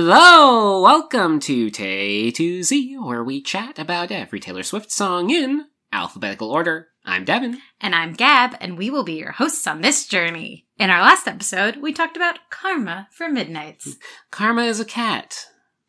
Hello! 0.00 0.80
Welcome 0.80 1.40
to 1.40 1.70
Tay 1.70 2.30
to 2.30 2.62
Z, 2.62 2.98
where 2.98 3.24
we 3.24 3.42
chat 3.42 3.80
about 3.80 4.12
every 4.12 4.38
Taylor 4.38 4.62
Swift 4.62 4.92
song 4.92 5.28
in 5.28 5.64
alphabetical 5.92 6.52
order. 6.52 6.86
I'm 7.04 7.24
Devin. 7.24 7.58
And 7.80 7.96
I'm 7.96 8.12
Gab, 8.12 8.54
and 8.60 8.78
we 8.78 8.90
will 8.90 9.02
be 9.02 9.14
your 9.14 9.32
hosts 9.32 9.66
on 9.66 9.80
this 9.80 10.06
journey. 10.06 10.68
In 10.78 10.90
our 10.90 11.00
last 11.00 11.26
episode, 11.26 11.78
we 11.78 11.92
talked 11.92 12.16
about 12.16 12.38
karma 12.48 13.08
for 13.10 13.28
midnights. 13.28 13.96
Karma 14.30 14.62
is 14.62 14.78
a 14.78 14.84
cat, 14.84 15.46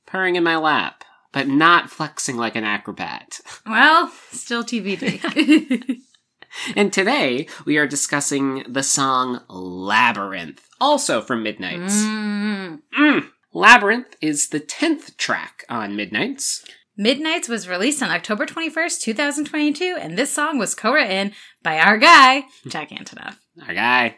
purring 0.07 0.35
in 0.35 0.43
my 0.43 0.57
lap, 0.57 1.03
but 1.31 1.47
not 1.47 1.91
flexing 1.91 2.35
like 2.35 2.55
an 2.55 2.63
acrobat. 2.63 3.39
Well, 3.67 4.11
still 4.31 4.63
TBD. 4.63 5.99
And 6.75 6.91
today, 6.91 7.47
we 7.63 7.77
are 7.77 7.85
discussing 7.85 8.63
the 8.67 8.81
song 8.81 9.41
Labyrinth, 9.49 10.67
also 10.81 11.21
from 11.21 11.43
Midnights. 11.43 12.01
Mm. 12.01 12.81
Mm. 12.97 13.29
Labyrinth 13.53 14.15
is 14.21 14.49
the 14.49 14.59
10th 14.59 15.17
track 15.17 15.65
on 15.69 15.95
Midnights. 15.95 16.63
Midnights 16.95 17.49
was 17.49 17.67
released 17.67 18.03
on 18.03 18.11
October 18.11 18.45
21st, 18.45 19.01
2022, 19.01 19.97
and 19.99 20.17
this 20.17 20.31
song 20.31 20.59
was 20.59 20.75
co 20.75 20.93
written 20.93 21.31
by 21.63 21.79
our 21.79 21.97
guy, 21.97 22.43
Jack 22.67 22.89
Antonoff. 22.89 23.37
Our 23.67 23.73
guy. 23.73 24.15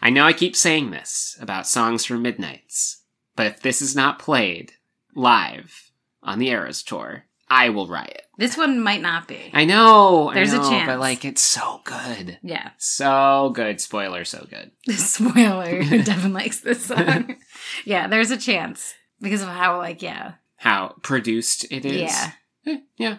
I 0.00 0.10
know 0.10 0.24
I 0.26 0.32
keep 0.32 0.54
saying 0.54 0.92
this 0.92 1.36
about 1.40 1.66
songs 1.66 2.04
from 2.04 2.22
Midnights, 2.22 3.02
but 3.34 3.48
if 3.48 3.60
this 3.60 3.82
is 3.82 3.96
not 3.96 4.20
played 4.20 4.74
live 5.16 5.90
on 6.22 6.38
the 6.38 6.50
Eras 6.50 6.84
tour, 6.84 7.24
I 7.48 7.68
will 7.68 7.86
riot. 7.86 8.22
This 8.38 8.56
one 8.56 8.80
might 8.80 9.02
not 9.02 9.28
be. 9.28 9.38
I 9.52 9.64
know, 9.64 10.30
I 10.30 10.34
There's 10.34 10.52
a 10.52 10.58
chance. 10.58 10.86
but 10.86 10.98
like 10.98 11.24
it's 11.24 11.42
so 11.44 11.80
good, 11.84 12.38
Yeah. 12.42 12.70
so 12.78 13.52
good. 13.54 13.80
Spoiler, 13.80 14.24
so 14.24 14.46
good. 14.50 14.72
Spoiler. 14.98 15.82
Devin 16.02 16.32
likes 16.32 16.60
this 16.60 16.86
song. 16.86 17.36
yeah, 17.84 18.06
there's 18.08 18.30
a 18.30 18.36
chance. 18.36 18.94
Because 19.20 19.42
of 19.42 19.48
how, 19.48 19.78
like, 19.78 20.02
yeah. 20.02 20.32
How 20.56 20.96
produced 21.02 21.64
it 21.70 21.84
is. 21.86 22.10
Yeah. 22.12 22.30
Eh, 22.66 22.78
yeah, 22.96 23.16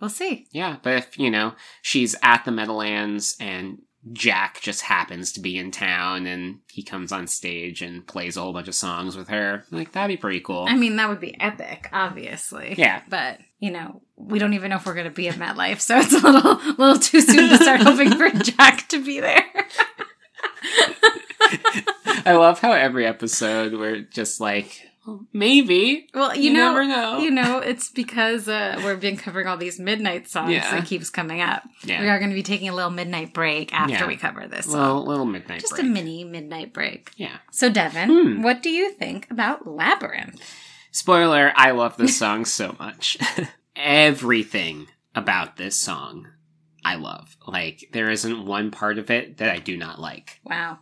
We'll 0.00 0.10
see. 0.10 0.46
yeah. 0.52 0.76
But 0.82 0.94
if 0.94 1.18
you 1.18 1.30
know 1.30 1.54
she's 1.82 2.14
at 2.22 2.44
the 2.44 2.52
Meadowlands 2.52 3.36
and 3.40 3.82
Jack 4.12 4.60
just 4.60 4.82
happens 4.82 5.32
to 5.32 5.40
be 5.40 5.58
in 5.58 5.70
town 5.70 6.26
and 6.26 6.60
he 6.70 6.82
comes 6.82 7.10
on 7.10 7.26
stage 7.26 7.82
and 7.82 8.06
plays 8.06 8.36
a 8.36 8.40
whole 8.40 8.52
bunch 8.52 8.68
of 8.68 8.74
songs 8.74 9.16
with 9.16 9.28
her, 9.28 9.64
like 9.70 9.92
that'd 9.92 10.14
be 10.14 10.20
pretty 10.20 10.40
cool. 10.40 10.66
I 10.68 10.76
mean, 10.76 10.96
that 10.96 11.08
would 11.08 11.20
be 11.20 11.38
epic, 11.40 11.88
obviously. 11.92 12.74
Yeah. 12.78 13.02
But, 13.08 13.40
you 13.58 13.70
know, 13.70 14.02
we 14.16 14.38
don't 14.38 14.54
even 14.54 14.70
know 14.70 14.76
if 14.76 14.86
we're 14.86 14.94
going 14.94 15.06
to 15.06 15.10
be 15.10 15.28
at 15.28 15.34
MetLife, 15.34 15.80
so 15.80 15.98
it's 15.98 16.12
a 16.12 16.18
little, 16.18 16.54
little 16.78 16.98
too 16.98 17.20
soon 17.20 17.48
to 17.48 17.56
start 17.56 17.80
hoping 17.80 18.12
for 18.12 18.30
Jack 18.42 18.88
to 18.88 19.04
be 19.04 19.20
there. 19.20 19.44
I 22.24 22.34
love 22.34 22.60
how 22.60 22.72
every 22.72 23.06
episode 23.06 23.72
we're 23.74 24.02
just 24.02 24.40
like, 24.40 24.82
well, 25.06 25.26
maybe. 25.32 26.08
Well, 26.12 26.34
you, 26.36 26.44
You 26.44 26.52
know, 26.52 26.68
never 26.74 26.84
know. 26.84 27.18
You 27.18 27.30
know, 27.30 27.58
it's 27.58 27.90
because 27.90 28.48
uh, 28.48 28.80
we've 28.84 29.00
been 29.00 29.16
covering 29.16 29.46
all 29.46 29.56
these 29.56 29.78
midnight 29.78 30.28
songs 30.28 30.52
Yeah. 30.52 30.70
that 30.72 30.86
keeps 30.86 31.08
coming 31.10 31.40
up. 31.40 31.62
Yeah. 31.84 32.00
We 32.02 32.08
are 32.08 32.18
going 32.18 32.30
to 32.30 32.34
be 32.34 32.42
taking 32.42 32.68
a 32.68 32.74
little 32.74 32.90
midnight 32.90 33.32
break 33.32 33.72
after 33.72 33.92
Yeah. 33.94 34.06
we 34.06 34.16
cover 34.16 34.46
this 34.48 34.66
song. 34.66 34.80
Little, 34.80 35.06
little 35.06 35.24
midnight 35.26 35.60
Just 35.60 35.74
break. 35.74 35.84
a 35.84 35.88
mini 35.88 36.24
midnight 36.24 36.72
break. 36.72 37.10
yeah. 37.16 37.36
So, 37.52 37.68
Devin, 37.70 38.08
Hmm. 38.08 38.42
what 38.42 38.62
do 38.62 38.70
you 38.70 38.90
think 38.92 39.30
about 39.30 39.66
Labyrinth? 39.66 40.40
Spoiler, 40.90 41.52
I 41.54 41.70
love 41.72 41.96
this 41.96 42.16
song 42.24 42.44
so 42.44 42.74
much. 42.78 43.16
Everything 43.76 44.88
about 45.14 45.56
this 45.56 45.76
song 45.76 46.28
I 46.84 46.94
love. 46.96 47.36
Like, 47.46 47.88
there 47.92 48.10
isn't 48.10 48.46
one 48.46 48.70
part 48.70 48.98
of 48.98 49.10
it 49.10 49.38
that 49.38 49.50
I 49.50 49.58
do 49.58 49.76
not 49.76 50.00
like. 50.00 50.40
Wow. 50.44 50.78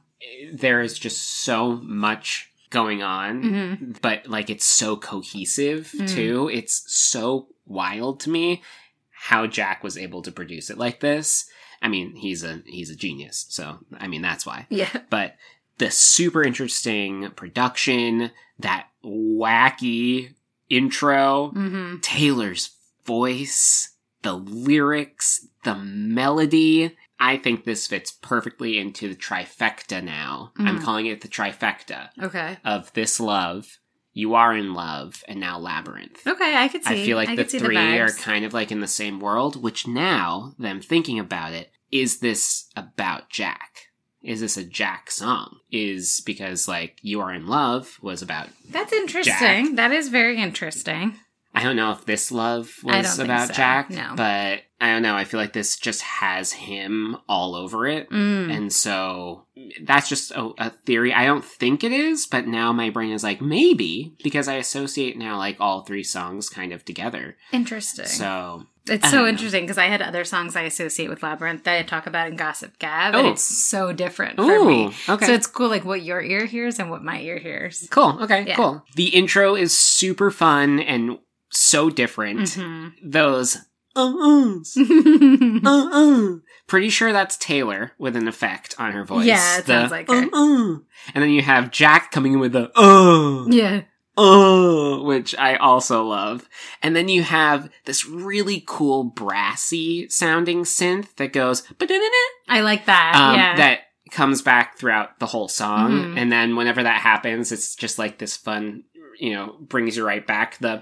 There 0.52 0.80
is 0.82 0.98
just 0.98 1.22
so 1.44 1.76
much 1.82 2.50
going 2.74 3.02
on, 3.02 3.42
hmm 3.42 3.92
but 4.02 4.26
like 4.26 4.50
it's 4.50 4.66
so 4.66 4.96
cohesive 4.96 5.90
Mm. 5.96 6.08
too. 6.08 6.50
It's 6.52 6.84
so 6.92 7.48
wild 7.66 8.20
to 8.20 8.30
me 8.30 8.62
how 9.10 9.46
Jack 9.46 9.82
was 9.82 9.96
able 9.96 10.20
to 10.22 10.30
produce 10.32 10.68
it 10.70 10.76
like 10.76 11.00
this. 11.00 11.46
I 11.80 11.88
mean, 11.88 12.16
he's 12.16 12.44
a 12.44 12.62
he's 12.66 12.90
a 12.90 12.96
genius. 12.96 13.46
So, 13.48 13.78
I 13.98 14.06
mean, 14.08 14.20
that's 14.22 14.44
why. 14.44 14.66
Yeah. 14.68 14.90
but 15.10 15.36
the 15.78 15.90
super 15.90 16.42
interesting 16.44 17.30
production, 17.36 18.30
that 18.58 18.88
wacky 19.04 20.34
intro, 20.68 21.48
hmm 21.50 21.96
Taylor's 22.00 22.70
voice, 23.04 23.94
the 24.22 24.34
lyrics, 24.34 25.46
the 25.64 25.74
melody. 25.74 26.96
I 27.18 27.36
think 27.36 27.64
this 27.64 27.86
fits 27.86 28.10
perfectly 28.12 28.78
into 28.78 29.08
the 29.08 29.14
trifecta 29.14 30.02
now. 30.02 30.52
I'm 30.58 30.78
Mhm. 30.78 30.82
calling 30.82 31.06
it 31.06 31.20
the 31.20 31.28
trifecta 31.28 32.10
Okay. 32.20 32.58
of 32.64 32.92
this 32.94 33.20
love, 33.20 33.78
you 34.12 34.34
are 34.34 34.54
in 34.56 34.74
love, 34.74 35.22
and 35.28 35.40
now 35.40 35.58
labyrinth. 35.58 36.26
Okay, 36.26 36.56
I 36.56 36.68
could 36.68 36.84
see. 36.84 37.02
I 37.02 37.04
feel 37.06 37.16
like 37.16 37.28
the 37.30 37.36
could 37.36 37.50
see 37.50 37.58
three 37.58 37.98
are 37.98 38.10
kind 38.12 38.44
of 38.44 38.52
like 38.52 38.70
in 38.72 38.80
the 38.80 38.88
same 38.88 39.20
world, 39.20 39.62
which 39.62 39.86
now 39.86 40.54
that 40.58 40.68
I'm 40.68 40.80
thinking 40.80 41.18
about 41.18 41.52
it, 41.52 41.70
is 41.90 42.18
this 42.18 42.68
about 42.76 43.30
Jack? 43.30 43.88
Is 44.22 44.40
this 44.40 44.56
a 44.56 44.64
Jack 44.64 45.10
song? 45.10 45.58
Is 45.70 46.22
because 46.24 46.66
like 46.66 46.98
You 47.02 47.20
Are 47.20 47.32
in 47.32 47.46
Love 47.46 47.98
was 48.02 48.22
about 48.22 48.48
That's 48.70 48.92
interesting. 48.92 49.74
That 49.76 49.92
is 49.92 50.08
very 50.08 50.38
interesting. 50.38 51.18
I 51.56 51.62
don't 51.62 51.76
know 51.76 51.92
if 51.92 52.04
this 52.04 52.32
love 52.32 52.74
was 52.82 53.18
about 53.20 53.48
so, 53.48 53.54
Jack, 53.54 53.88
no. 53.90 54.14
but 54.16 54.62
I 54.84 54.92
don't 54.92 55.02
know. 55.02 55.16
I 55.16 55.24
feel 55.24 55.40
like 55.40 55.52
this 55.54 55.76
just 55.76 56.02
has 56.02 56.52
him 56.52 57.16
all 57.28 57.54
over 57.54 57.86
it. 57.86 58.10
Mm. 58.10 58.54
And 58.54 58.72
so 58.72 59.46
that's 59.82 60.08
just 60.08 60.30
a, 60.32 60.50
a 60.58 60.70
theory. 60.70 61.12
I 61.12 61.24
don't 61.26 61.44
think 61.44 61.82
it 61.82 61.92
is, 61.92 62.26
but 62.26 62.46
now 62.46 62.72
my 62.72 62.90
brain 62.90 63.12
is 63.12 63.22
like, 63.24 63.40
maybe, 63.40 64.16
because 64.22 64.46
I 64.48 64.54
associate 64.54 65.16
now 65.16 65.38
like 65.38 65.56
all 65.60 65.82
three 65.82 66.02
songs 66.02 66.48
kind 66.48 66.72
of 66.72 66.84
together. 66.84 67.36
Interesting. 67.52 68.06
So 68.06 68.66
It's 68.86 69.08
so 69.10 69.22
know. 69.22 69.26
interesting 69.26 69.62
because 69.64 69.78
I 69.78 69.86
had 69.86 70.02
other 70.02 70.24
songs 70.24 70.54
I 70.56 70.62
associate 70.62 71.08
with 71.08 71.22
Labyrinth 71.22 71.64
that 71.64 71.78
I 71.78 71.82
talk 71.82 72.06
about 72.06 72.28
in 72.28 72.36
Gossip 72.36 72.78
Gab, 72.78 73.14
and 73.14 73.26
Oh. 73.26 73.30
it's 73.30 73.42
so 73.42 73.92
different 73.92 74.36
for 74.36 74.64
me. 74.64 74.92
okay. 75.08 75.26
So 75.26 75.32
it's 75.32 75.46
cool, 75.46 75.68
like 75.68 75.84
what 75.86 76.02
your 76.02 76.20
ear 76.20 76.44
hears 76.44 76.78
and 76.78 76.90
what 76.90 77.02
my 77.02 77.20
ear 77.20 77.38
hears. 77.38 77.86
Cool. 77.90 78.18
Okay. 78.22 78.44
Yeah. 78.46 78.56
Cool. 78.56 78.84
The 78.96 79.08
intro 79.08 79.54
is 79.56 79.76
super 79.76 80.30
fun 80.30 80.78
and 80.80 81.18
so 81.50 81.88
different. 81.88 82.40
Mhm. 82.40 82.92
Those 83.02 83.58
uh-uhs, 83.96 84.76
uh-uh. 85.66 86.38
Pretty 86.66 86.88
sure 86.88 87.12
that's 87.12 87.36
Taylor 87.36 87.92
with 87.98 88.16
an 88.16 88.26
effect 88.28 88.74
on 88.78 88.92
her 88.92 89.04
voice. 89.04 89.26
Yeah, 89.26 89.58
it 89.58 89.66
sounds 89.66 89.90
like 89.90 90.08
her. 90.08 90.14
uh-uh. 90.14 90.78
And 91.14 91.22
then 91.22 91.30
you 91.30 91.42
have 91.42 91.70
Jack 91.70 92.10
coming 92.10 92.32
in 92.34 92.40
with 92.40 92.52
the 92.52 92.70
uh, 92.78 93.46
yeah. 93.48 93.82
uh, 94.16 95.02
which 95.02 95.34
I 95.38 95.56
also 95.56 96.04
love. 96.04 96.48
And 96.82 96.96
then 96.96 97.08
you 97.08 97.22
have 97.22 97.68
this 97.84 98.06
really 98.06 98.64
cool 98.66 99.04
brassy 99.04 100.08
sounding 100.08 100.62
synth 100.62 101.14
that 101.16 101.32
goes 101.32 101.60
ba-da-da-da, 101.62 102.08
I 102.48 102.60
like 102.62 102.86
that. 102.86 103.14
um, 103.14 103.34
yeah. 103.36 103.56
that 103.56 103.80
comes 104.10 104.42
back 104.42 104.78
throughout 104.78 105.18
the 105.18 105.26
whole 105.26 105.48
song. 105.48 105.90
Mhm. 105.92 106.18
And 106.18 106.32
then 106.32 106.56
whenever 106.56 106.82
that 106.82 107.00
happens, 107.00 107.52
it's 107.52 107.74
just 107.74 107.98
like 107.98 108.18
this 108.18 108.36
fun, 108.36 108.84
you 109.18 109.32
know, 109.32 109.56
brings 109.60 109.96
you 109.96 110.06
right 110.06 110.26
back 110.26 110.58
the 110.58 110.80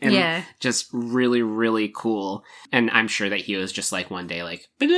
and 0.00 0.12
yeah. 0.12 0.42
just 0.60 0.88
really, 0.92 1.42
really 1.42 1.92
cool. 1.94 2.44
And 2.72 2.90
I'm 2.90 3.08
sure 3.08 3.28
that 3.28 3.40
he 3.40 3.56
was 3.56 3.72
just 3.72 3.92
like 3.92 4.10
one 4.10 4.26
day 4.26 4.42
like, 4.42 4.66
and 4.80 4.90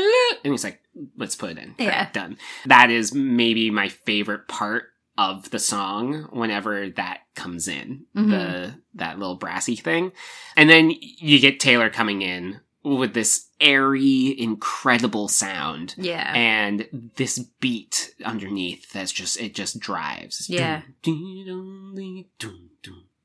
he's 0.45 0.65
like, 0.65 0.81
let's 1.17 1.37
put 1.37 1.51
it 1.51 1.59
in. 1.59 1.75
Yeah. 1.78 2.09
Done. 2.12 2.39
That 2.67 2.91
is 2.91 3.12
maybe 3.15 3.71
my 3.71 3.89
favorite 3.89 4.49
part 4.49 4.84
of 5.17 5.51
the 5.51 5.59
song 5.59 6.28
whenever 6.31 6.91
that 6.91 7.21
comes 7.34 7.67
in 7.67 8.05
Mhm. 8.17 8.31
the 8.31 8.75
that 8.95 9.19
little 9.19 9.34
brassy 9.34 9.75
thing 9.75 10.13
and 10.57 10.71
then 10.71 10.92
you 11.01 11.41
get 11.41 11.59
taylor 11.59 11.91
coming 11.91 12.22
in 12.22 12.60
with 12.97 13.13
this 13.15 13.49
airy 13.61 14.35
incredible 14.41 15.29
sound 15.29 15.95
Yeah. 15.99 16.33
and 16.35 16.89
this 17.17 17.39
beat 17.61 18.15
underneath 18.25 18.91
that's 18.93 19.13
just 19.13 19.39
it 19.41 19.55
just 19.55 19.79
drives 19.81 20.41
It's 20.41 20.49
Yeah. 20.49 20.83
dun, 21.03 22.25
dun, 22.39 22.69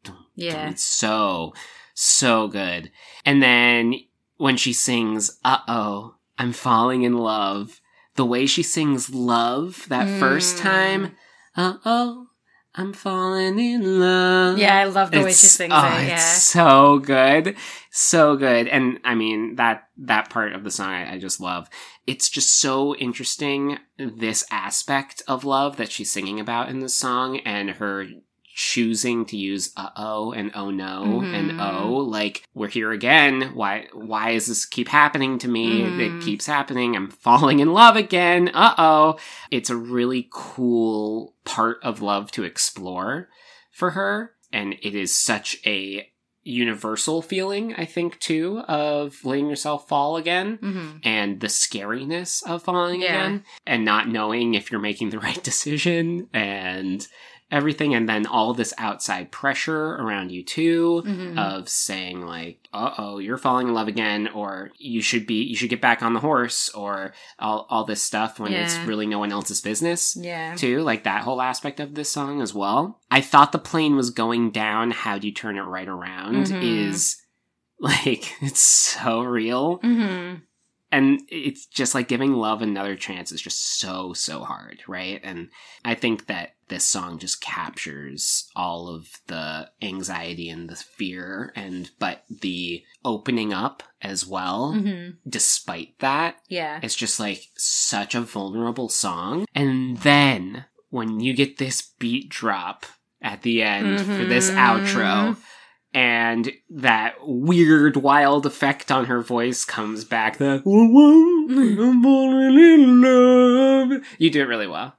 dun, 0.04 0.16
Yeah. 0.36 0.70
it's 0.70 0.84
so 0.84 1.54
so 1.94 2.48
good 2.48 2.92
and 3.26 3.42
then 3.42 3.94
when 4.38 4.58
she 4.58 4.74
sings 4.74 5.40
uh-oh 5.46 6.16
i'm 6.40 6.52
falling 6.52 7.04
in 7.04 7.18
love 7.18 7.80
the 8.16 8.26
way 8.26 8.46
she 8.48 8.64
sings 8.64 9.10
love 9.12 9.86
that 9.90 10.08
first 10.20 10.58
Mm. 10.58 10.62
time 10.62 11.16
uh-oh 11.56 12.28
i'm 12.76 12.94
falling 12.94 13.60
in 13.60 14.00
love 14.00 14.34
yeah, 14.58 14.78
I 14.78 14.86
love 14.86 15.12
the 15.12 15.22
way 15.22 15.30
she 15.30 15.48
sings 15.48 15.74
oh, 15.76 15.86
it. 15.86 16.08
Yeah. 16.08 16.16
It's 16.16 16.44
so 16.44 17.00
good. 17.00 17.56
So 17.92 18.36
good. 18.36 18.68
And 18.68 19.00
I 19.04 19.16
mean 19.16 19.56
that 19.56 19.88
that 19.98 20.30
part 20.30 20.54
of 20.54 20.64
the 20.64 20.72
song 20.72 20.90
I, 20.90 21.14
I 21.14 21.20
just 21.20 21.40
love. 21.40 21.70
It's 22.08 22.30
just 22.30 22.60
so 22.60 22.96
interesting 22.96 23.78
this 23.98 24.46
aspect 24.52 25.22
of 25.28 25.44
love 25.44 25.78
that 25.78 25.92
she's 25.92 26.12
singing 26.12 26.40
about 26.40 26.70
in 26.70 26.80
the 26.80 26.90
song 26.90 27.40
and 27.40 27.72
her 27.72 28.08
choosing 28.56 29.26
to 29.26 29.36
use 29.36 29.72
uh 29.78 29.90
oh 29.96 30.32
and 30.32 30.52
oh 30.54 30.70
no 30.70 31.22
Mhm. 31.24 31.34
and 31.34 31.62
oh 31.62 31.94
like 31.98 32.44
we're 32.54 32.68
here 32.68 32.92
again 32.92 33.52
why 33.56 33.88
why 33.94 34.34
does 34.34 34.46
this 34.46 34.66
keep 34.66 34.88
happening 34.90 35.40
to 35.40 35.48
me 35.48 35.82
Mhm. 35.82 36.00
it 36.00 36.24
keeps 36.24 36.46
happening 36.46 36.96
i'm 36.96 37.10
falling 37.10 37.60
in 37.60 37.74
love 37.74 37.96
again 37.96 38.52
uh 38.54 38.76
oh 38.78 39.18
it's 39.50 39.72
a 39.72 39.76
really 39.76 40.28
cool 40.32 41.34
part 41.46 41.78
of 41.84 42.02
love 42.02 42.32
to 42.32 42.44
explore 42.44 43.28
for 43.72 43.92
her 43.92 44.34
and 44.52 44.76
it 44.84 44.94
is 44.94 45.18
such 45.18 45.58
a 45.66 46.08
universal 46.46 47.22
feeling, 47.22 47.74
I 47.76 47.86
think, 47.86 48.20
too, 48.20 48.60
of 48.68 49.24
letting 49.24 49.48
yourself 49.48 49.88
fall 49.88 50.18
again 50.18 50.60
Mm-hmm. 50.62 50.98
and 51.04 51.40
the 51.40 51.48
scariness 51.48 52.44
of 52.46 52.64
falling 52.64 53.02
Yeah. 53.02 53.08
again 53.08 53.46
and 53.66 53.86
not 53.86 54.10
knowing 54.10 54.54
if 54.54 54.70
you're 54.70 54.82
making 54.82 55.10
the 55.12 55.20
right 55.28 55.42
decision 55.42 56.28
and 56.34 57.08
everything 57.54 57.94
and 57.94 58.10
then 58.10 58.26
all 58.26 58.54
this 58.54 58.74
outside 58.78 59.32
pressure 59.32 59.94
around 59.96 60.32
you 60.32 60.44
too 60.44 61.04
Mhm. 61.06 61.38
of 61.38 61.70
saying 61.70 62.26
like 62.26 62.68
uh-oh 62.74 63.20
you're 63.20 63.38
falling 63.38 63.68
in 63.68 63.74
love 63.74 63.88
again 63.88 64.28
or 64.34 64.72
you 64.78 65.02
should 65.02 65.26
be 65.28 65.44
you 65.44 65.56
should 65.56 65.70
get 65.70 65.80
back 65.80 66.02
on 66.02 66.14
the 66.14 66.20
horse 66.20 66.70
or 66.72 67.14
all, 67.40 67.68
all 67.70 67.84
this 67.86 68.02
stuff 68.02 68.40
when 68.40 68.52
it's 68.52 68.76
really 68.80 69.06
no 69.06 69.20
one 69.20 69.32
else's 69.32 69.62
business 69.62 70.18
yeah. 70.20 70.56
too 70.56 70.82
like 70.82 71.04
that 71.04 71.22
whole 71.22 71.42
aspect 71.42 71.80
of 71.80 71.94
this 71.96 72.10
song 72.12 72.42
as 72.42 72.54
well 72.54 73.00
i 73.12 73.22
thought 73.22 73.52
the 73.52 73.60
plane 73.60 73.96
was 73.96 74.10
going 74.10 74.50
down 74.52 74.90
how 74.92 75.18
do 75.20 75.28
you 75.28 75.34
turn 75.34 75.56
it 75.58 75.62
right 75.62 75.88
around 75.88 76.48
Mhm. 76.48 76.88
is 76.90 77.18
like 77.80 78.34
it's 78.42 78.62
so 78.62 79.22
real 79.22 79.78
Mm-hmm. 79.80 80.40
And 80.94 81.20
it's 81.30 81.66
just 81.66 81.94
like 81.96 82.08
giving 82.08 82.34
love 82.34 82.62
another 82.62 82.96
chance 82.96 83.32
is 83.32 83.42
just 83.42 83.80
so 83.80 84.14
so 84.14 84.44
hard 84.44 84.82
right 84.88 85.20
and 85.24 85.50
i 85.84 85.94
think 85.94 86.28
that 86.28 86.54
this 86.70 86.86
song 86.86 87.20
just 87.20 87.42
captures 87.42 88.50
all 88.56 88.88
of 88.88 89.08
the 89.28 89.70
anxiety 89.82 90.50
and 90.50 90.70
the 90.70 90.76
fear 90.76 91.52
and 91.56 91.92
but 92.00 92.24
the 92.42 92.84
opening 93.04 93.52
up 93.54 93.84
as 94.02 94.26
well 94.26 94.74
Mm-hmm. 94.76 95.12
despite 95.28 95.98
that 96.00 96.36
Yeah. 96.48 96.80
it's 96.82 96.96
just 96.96 97.20
like 97.20 97.48
such 97.58 98.16
a 98.16 98.22
vulnerable 98.22 98.90
song 98.90 99.46
and 99.54 99.98
then 99.98 100.66
when 100.90 101.20
you 101.20 101.34
get 101.34 101.58
this 101.58 101.82
beat 102.00 102.30
drop 102.30 102.86
at 103.22 103.42
the 103.42 103.62
end 103.64 104.00
for 104.02 104.26
this 104.26 104.50
Mhm. 104.52 104.56
outro 104.58 105.38
and 105.94 106.52
that 106.70 107.16
weird 107.22 107.96
wild 107.98 108.46
effect 108.46 108.92
on 108.92 109.06
her 109.06 109.22
voice 109.22 109.64
comes 109.66 110.04
back 110.04 110.38
the 110.38 110.62
I'm 110.66 112.04
falling 112.04 112.60
in 112.60 114.04
you 114.18 114.30
do 114.30 114.42
it 114.42 114.48
really 114.48 114.68
well 114.68 114.96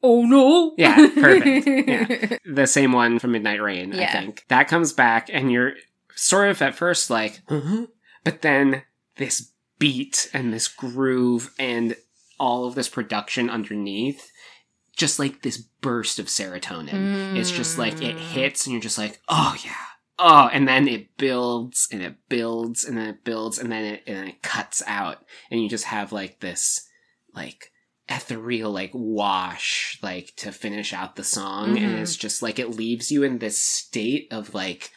Oh 0.00 0.22
no! 0.24 0.74
Yeah, 0.78 1.08
perfect. 1.12 1.66
Yeah. 1.66 2.38
the 2.54 2.68
same 2.68 2.92
one 2.92 3.18
from 3.18 3.32
midnight 3.32 3.60
rain 3.60 3.92
i 3.94 4.06
think 4.06 4.44
that 4.48 4.68
comes 4.68 4.92
back 4.92 5.28
and 5.32 5.50
you're 5.50 5.72
sort 6.14 6.50
of 6.50 6.62
at 6.62 6.74
first 6.76 7.10
like 7.10 7.42
uh-huh. 7.48 7.86
but 8.24 8.42
then 8.42 8.82
this 9.16 9.50
beat 9.80 10.30
and 10.32 10.52
this 10.52 10.68
groove 10.68 11.52
and 11.58 11.96
all 12.38 12.64
of 12.66 12.74
this 12.76 12.88
production 12.88 13.50
underneath 13.50 14.30
just 14.96 15.18
like 15.18 15.42
this 15.42 15.56
burst 15.58 16.18
of 16.20 16.26
serotonin 16.26 17.36
it's 17.36 17.50
just 17.50 17.76
like 17.78 18.00
it 18.00 18.16
Mm. 18.16 18.20
hits 18.20 18.66
and 18.66 18.72
you're 18.72 18.82
just 18.82 18.98
like 18.98 19.20
oh 19.28 19.56
yeah 19.64 19.72
oh 20.18 20.48
and 20.52 20.66
then 20.66 20.88
it 20.88 21.16
builds 21.16 21.88
and 21.92 22.02
it 22.02 22.16
builds 22.28 22.84
and 22.84 22.96
then 22.98 23.08
it 23.08 23.24
builds 23.24 23.58
and 23.58 23.70
then 23.70 23.84
it 23.84 24.02
and 24.06 24.16
then 24.16 24.26
it 24.28 24.42
cuts 24.42 24.82
out. 24.86 25.24
And 25.50 25.62
you 25.62 25.68
just 25.68 25.84
have 25.84 26.12
like 26.12 26.40
this 26.40 26.86
like 27.34 27.72
ethereal 28.08 28.70
like 28.72 28.90
wash 28.94 29.98
like 30.02 30.32
to 30.36 30.50
finish 30.52 30.92
out 30.92 31.16
the 31.16 31.24
song. 31.24 31.78
And 31.78 31.94
Mhm. 31.96 32.00
it's 32.00 32.16
just 32.16 32.42
like 32.42 32.58
it 32.58 32.70
leaves 32.70 33.10
you 33.12 33.22
in 33.22 33.38
this 33.38 33.60
state 33.60 34.28
of 34.30 34.54
like 34.54 34.90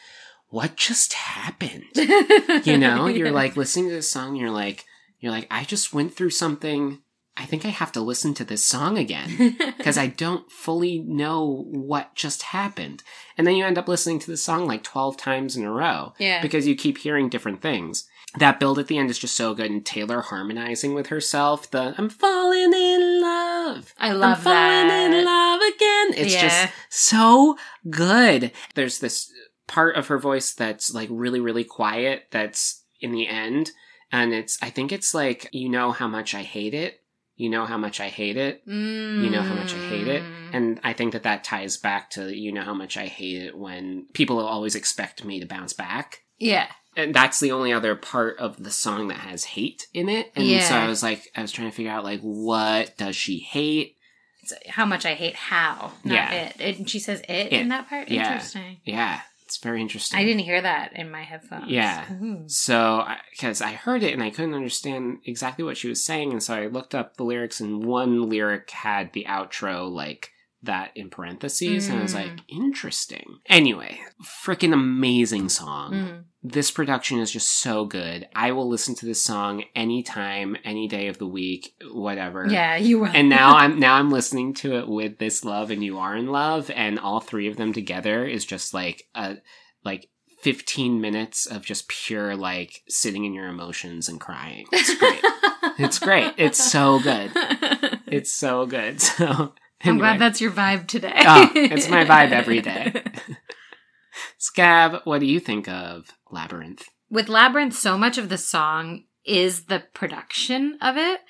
what 0.48 0.76
just 0.76 1.12
happened? 1.14 1.84
You 2.66 2.76
know? 2.78 3.06
You're 3.06 3.30
like 3.32 3.56
listening 3.56 3.88
to 3.88 3.94
this 3.94 4.10
song 4.10 4.28
and 4.30 4.38
you're 4.38 4.50
like 4.50 4.84
you're 5.20 5.32
like 5.32 5.46
i 5.52 5.62
just 5.64 5.92
went 5.94 6.14
through 6.16 6.30
something 6.30 7.00
i 7.36 7.44
think 7.44 7.64
i 7.64 7.68
have 7.68 7.92
to 7.92 8.00
listen 8.00 8.34
to 8.34 8.44
this 8.44 8.64
song 8.64 8.98
again 8.98 9.56
because 9.78 9.98
I 9.98 10.06
don't 10.06 10.50
fully 10.50 10.98
know 11.00 11.64
what 11.70 12.14
just 12.14 12.42
happened. 12.42 13.02
And 13.36 13.46
then 13.46 13.56
you 13.56 13.64
end 13.64 13.78
up 13.78 13.88
listening 13.88 14.18
to 14.20 14.30
the 14.30 14.36
song 14.36 14.66
like 14.66 14.82
12 14.82 15.16
times 15.16 15.56
in 15.56 15.64
a 15.64 15.70
row 15.70 16.12
yeah. 16.18 16.40
because 16.40 16.66
you 16.66 16.74
keep 16.76 16.98
hearing 16.98 17.28
different 17.28 17.60
things. 17.62 18.06
That 18.38 18.60
build 18.60 18.78
at 18.78 18.86
the 18.86 18.96
end 18.96 19.10
is 19.10 19.18
just 19.18 19.36
so 19.36 19.54
good, 19.54 19.70
and 19.70 19.84
Taylor 19.84 20.22
harmonizing 20.22 20.94
with 20.94 21.08
herself. 21.08 21.70
The 21.70 21.94
I'm 21.98 22.08
falling 22.08 22.72
in 22.72 23.20
love. 23.20 23.92
I 23.98 24.12
love 24.12 24.38
I'm 24.38 24.42
falling 24.44 25.12
in 25.12 25.24
love 25.24 25.60
again. 25.60 26.14
It's 26.16 26.32
Yeah. 26.34 26.42
just 26.42 26.72
so 26.88 27.58
good. 27.90 28.52
There's 28.74 29.00
this 29.00 29.30
part 29.66 29.96
of 29.96 30.06
her 30.06 30.18
voice 30.18 30.54
that's 30.54 30.94
like 30.94 31.08
really, 31.12 31.40
really 31.40 31.64
quiet. 31.64 32.28
That's 32.30 32.82
in 33.02 33.12
the 33.12 33.28
end, 33.28 33.72
and 34.10 34.32
it's 34.32 34.58
I 34.62 34.70
think 34.70 34.92
it's 34.92 35.12
like 35.12 35.48
you 35.52 35.68
know 35.68 35.92
how 35.92 36.08
much 36.08 36.34
I 36.34 36.42
hate 36.42 36.72
it. 36.72 37.01
You 37.42 37.50
know 37.50 37.64
how 37.66 37.76
much 37.76 37.98
I 38.00 38.08
hate 38.08 38.36
it. 38.36 38.62
You 38.66 39.28
know 39.30 39.42
how 39.42 39.54
much 39.54 39.74
I 39.74 39.78
hate 39.88 40.06
it. 40.06 40.22
Mm. 40.22 40.54
And 40.56 40.80
I 40.84 40.92
think 40.92 41.12
that 41.12 41.24
that 41.24 41.42
ties 41.42 41.76
back 41.76 42.10
to, 42.10 42.32
you 42.32 42.52
know, 42.52 42.62
how 42.62 42.74
much 42.74 42.96
I 42.96 43.06
hate 43.06 43.42
it 43.42 43.58
when 43.58 44.06
people 44.12 44.38
always 44.38 44.74
expect 44.76 45.24
me 45.24 45.40
to 45.40 45.46
bounce 45.46 45.72
back. 45.72 46.18
yeah. 46.38 46.68
And 46.94 47.14
that's 47.14 47.40
the 47.40 47.52
only 47.52 47.72
other 47.72 47.94
part 47.96 48.38
of 48.38 48.62
the 48.62 48.70
song 48.70 49.08
that 49.08 49.16
has 49.16 49.44
hate 49.44 49.86
in 49.94 50.10
it. 50.10 50.30
And 50.36 50.62
so 50.62 50.74
I 50.74 50.86
was 50.88 51.02
like, 51.02 51.22
I 51.34 51.40
was 51.40 51.50
trying 51.50 51.70
to 51.70 51.74
figure 51.74 51.90
out, 51.90 52.04
like, 52.04 52.20
what 52.20 52.98
does 52.98 53.16
she 53.16 53.38
hate? 53.38 53.96
It's 54.42 54.52
how 54.68 54.84
much 54.84 55.06
I 55.06 55.14
hate 55.14 55.34
how, 55.34 55.92
not 56.04 56.14
Yeah. 56.14 56.52
it. 56.58 56.90
she 56.90 56.98
says 56.98 57.20
it, 57.20 57.30
It. 57.46 57.52
in 57.54 57.68
that 57.70 57.88
part. 57.88 58.08
Yeah. 58.10 58.26
Interesting. 58.34 58.80
Yeah, 58.84 59.20
it's 59.52 59.62
very 59.62 59.82
interesting. 59.82 60.18
I 60.18 60.24
didn't 60.24 60.44
hear 60.44 60.62
that 60.62 60.94
in 60.94 61.10
my 61.10 61.24
headphones. 61.24 61.70
Yeah. 61.70 62.10
Ooh. 62.10 62.44
So, 62.46 63.06
because 63.30 63.60
I 63.60 63.72
heard 63.72 64.02
it 64.02 64.14
and 64.14 64.22
I 64.22 64.30
couldn't 64.30 64.54
understand 64.54 65.18
exactly 65.26 65.62
what 65.62 65.76
she 65.76 65.90
was 65.90 66.02
saying, 66.02 66.32
and 66.32 66.42
so 66.42 66.54
I 66.54 66.68
looked 66.68 66.94
up 66.94 67.18
the 67.18 67.24
lyrics, 67.24 67.60
and 67.60 67.84
one 67.84 68.30
lyric 68.30 68.70
had 68.70 69.12
the 69.12 69.26
outro 69.28 69.92
like 69.92 70.30
that 70.64 70.90
in 70.94 71.10
parentheses, 71.10 71.88
and 71.88 71.98
I 71.98 72.02
was 72.02 72.12
Mm. 72.14 72.22
like, 72.22 72.38
interesting. 72.48 73.38
Anyway, 73.46 74.00
freaking 74.24 74.72
amazing 74.72 75.48
song. 75.48 75.92
Mhm. 75.92 76.24
This 76.44 76.70
production 76.70 77.18
is 77.18 77.30
just 77.32 77.48
so 77.48 77.84
good. 77.84 78.28
I 78.34 78.52
will 78.52 78.68
listen 78.68 78.94
to 78.96 79.06
this 79.06 79.22
song 79.22 79.64
anytime, 79.74 80.56
any 80.64 80.88
day 80.88 81.06
of 81.08 81.18
the 81.18 81.26
week, 81.26 81.74
whatever. 81.92 82.46
Yeah, 82.50 82.76
you 82.76 83.00
will. 83.00 83.10
And 83.12 83.28
now 83.28 83.56
I'm 83.56 83.78
now 83.78 83.94
I'm 83.94 84.10
listening 84.10 84.54
to 84.54 84.76
it 84.78 84.88
with 84.88 85.18
this 85.18 85.44
love 85.44 85.70
and 85.70 85.82
you 85.84 85.98
are 85.98 86.16
in 86.16 86.28
love, 86.28 86.70
and 86.74 86.98
all 86.98 87.20
three 87.20 87.48
of 87.48 87.56
them 87.56 87.72
together 87.72 88.24
is 88.26 88.44
just 88.44 88.72
like 88.74 89.08
a 89.14 89.36
like 89.84 90.08
15 90.42 91.00
minutes 91.00 91.46
of 91.46 91.64
just 91.64 91.86
pure 91.88 92.34
like 92.36 92.82
sitting 92.88 93.24
in 93.24 93.32
your 93.34 93.46
emotions 93.46 94.08
and 94.08 94.20
crying. 94.20 94.66
It's 94.72 94.94
great. 94.96 95.20
it's 95.78 95.98
great. 96.00 96.32
It's 96.36 96.70
so 96.72 96.98
good. 97.00 97.30
It's 98.12 98.30
so 98.30 98.66
good. 98.66 99.00
So 99.00 99.54
I'm 99.84 99.98
glad 99.98 100.20
that's 100.20 100.40
your 100.40 100.50
vibe 100.50 100.86
today. 100.86 101.22
Oh, 101.26 101.50
it's 101.54 101.88
my 101.88 102.04
vibe 102.04 102.32
every 102.32 102.60
day. 102.60 103.02
Scab, 104.38 105.02
what 105.04 105.20
do 105.20 105.26
you 105.26 105.40
think 105.40 105.68
of 105.68 106.10
Labyrinth? 106.30 106.88
With 107.10 107.28
Labyrinth, 107.28 107.74
so 107.74 107.96
much 107.96 108.18
of 108.18 108.28
the 108.28 108.38
song 108.38 109.04
is 109.24 109.66
the 109.66 109.84
production 109.94 110.78
of 110.80 110.96
it. 110.96 111.20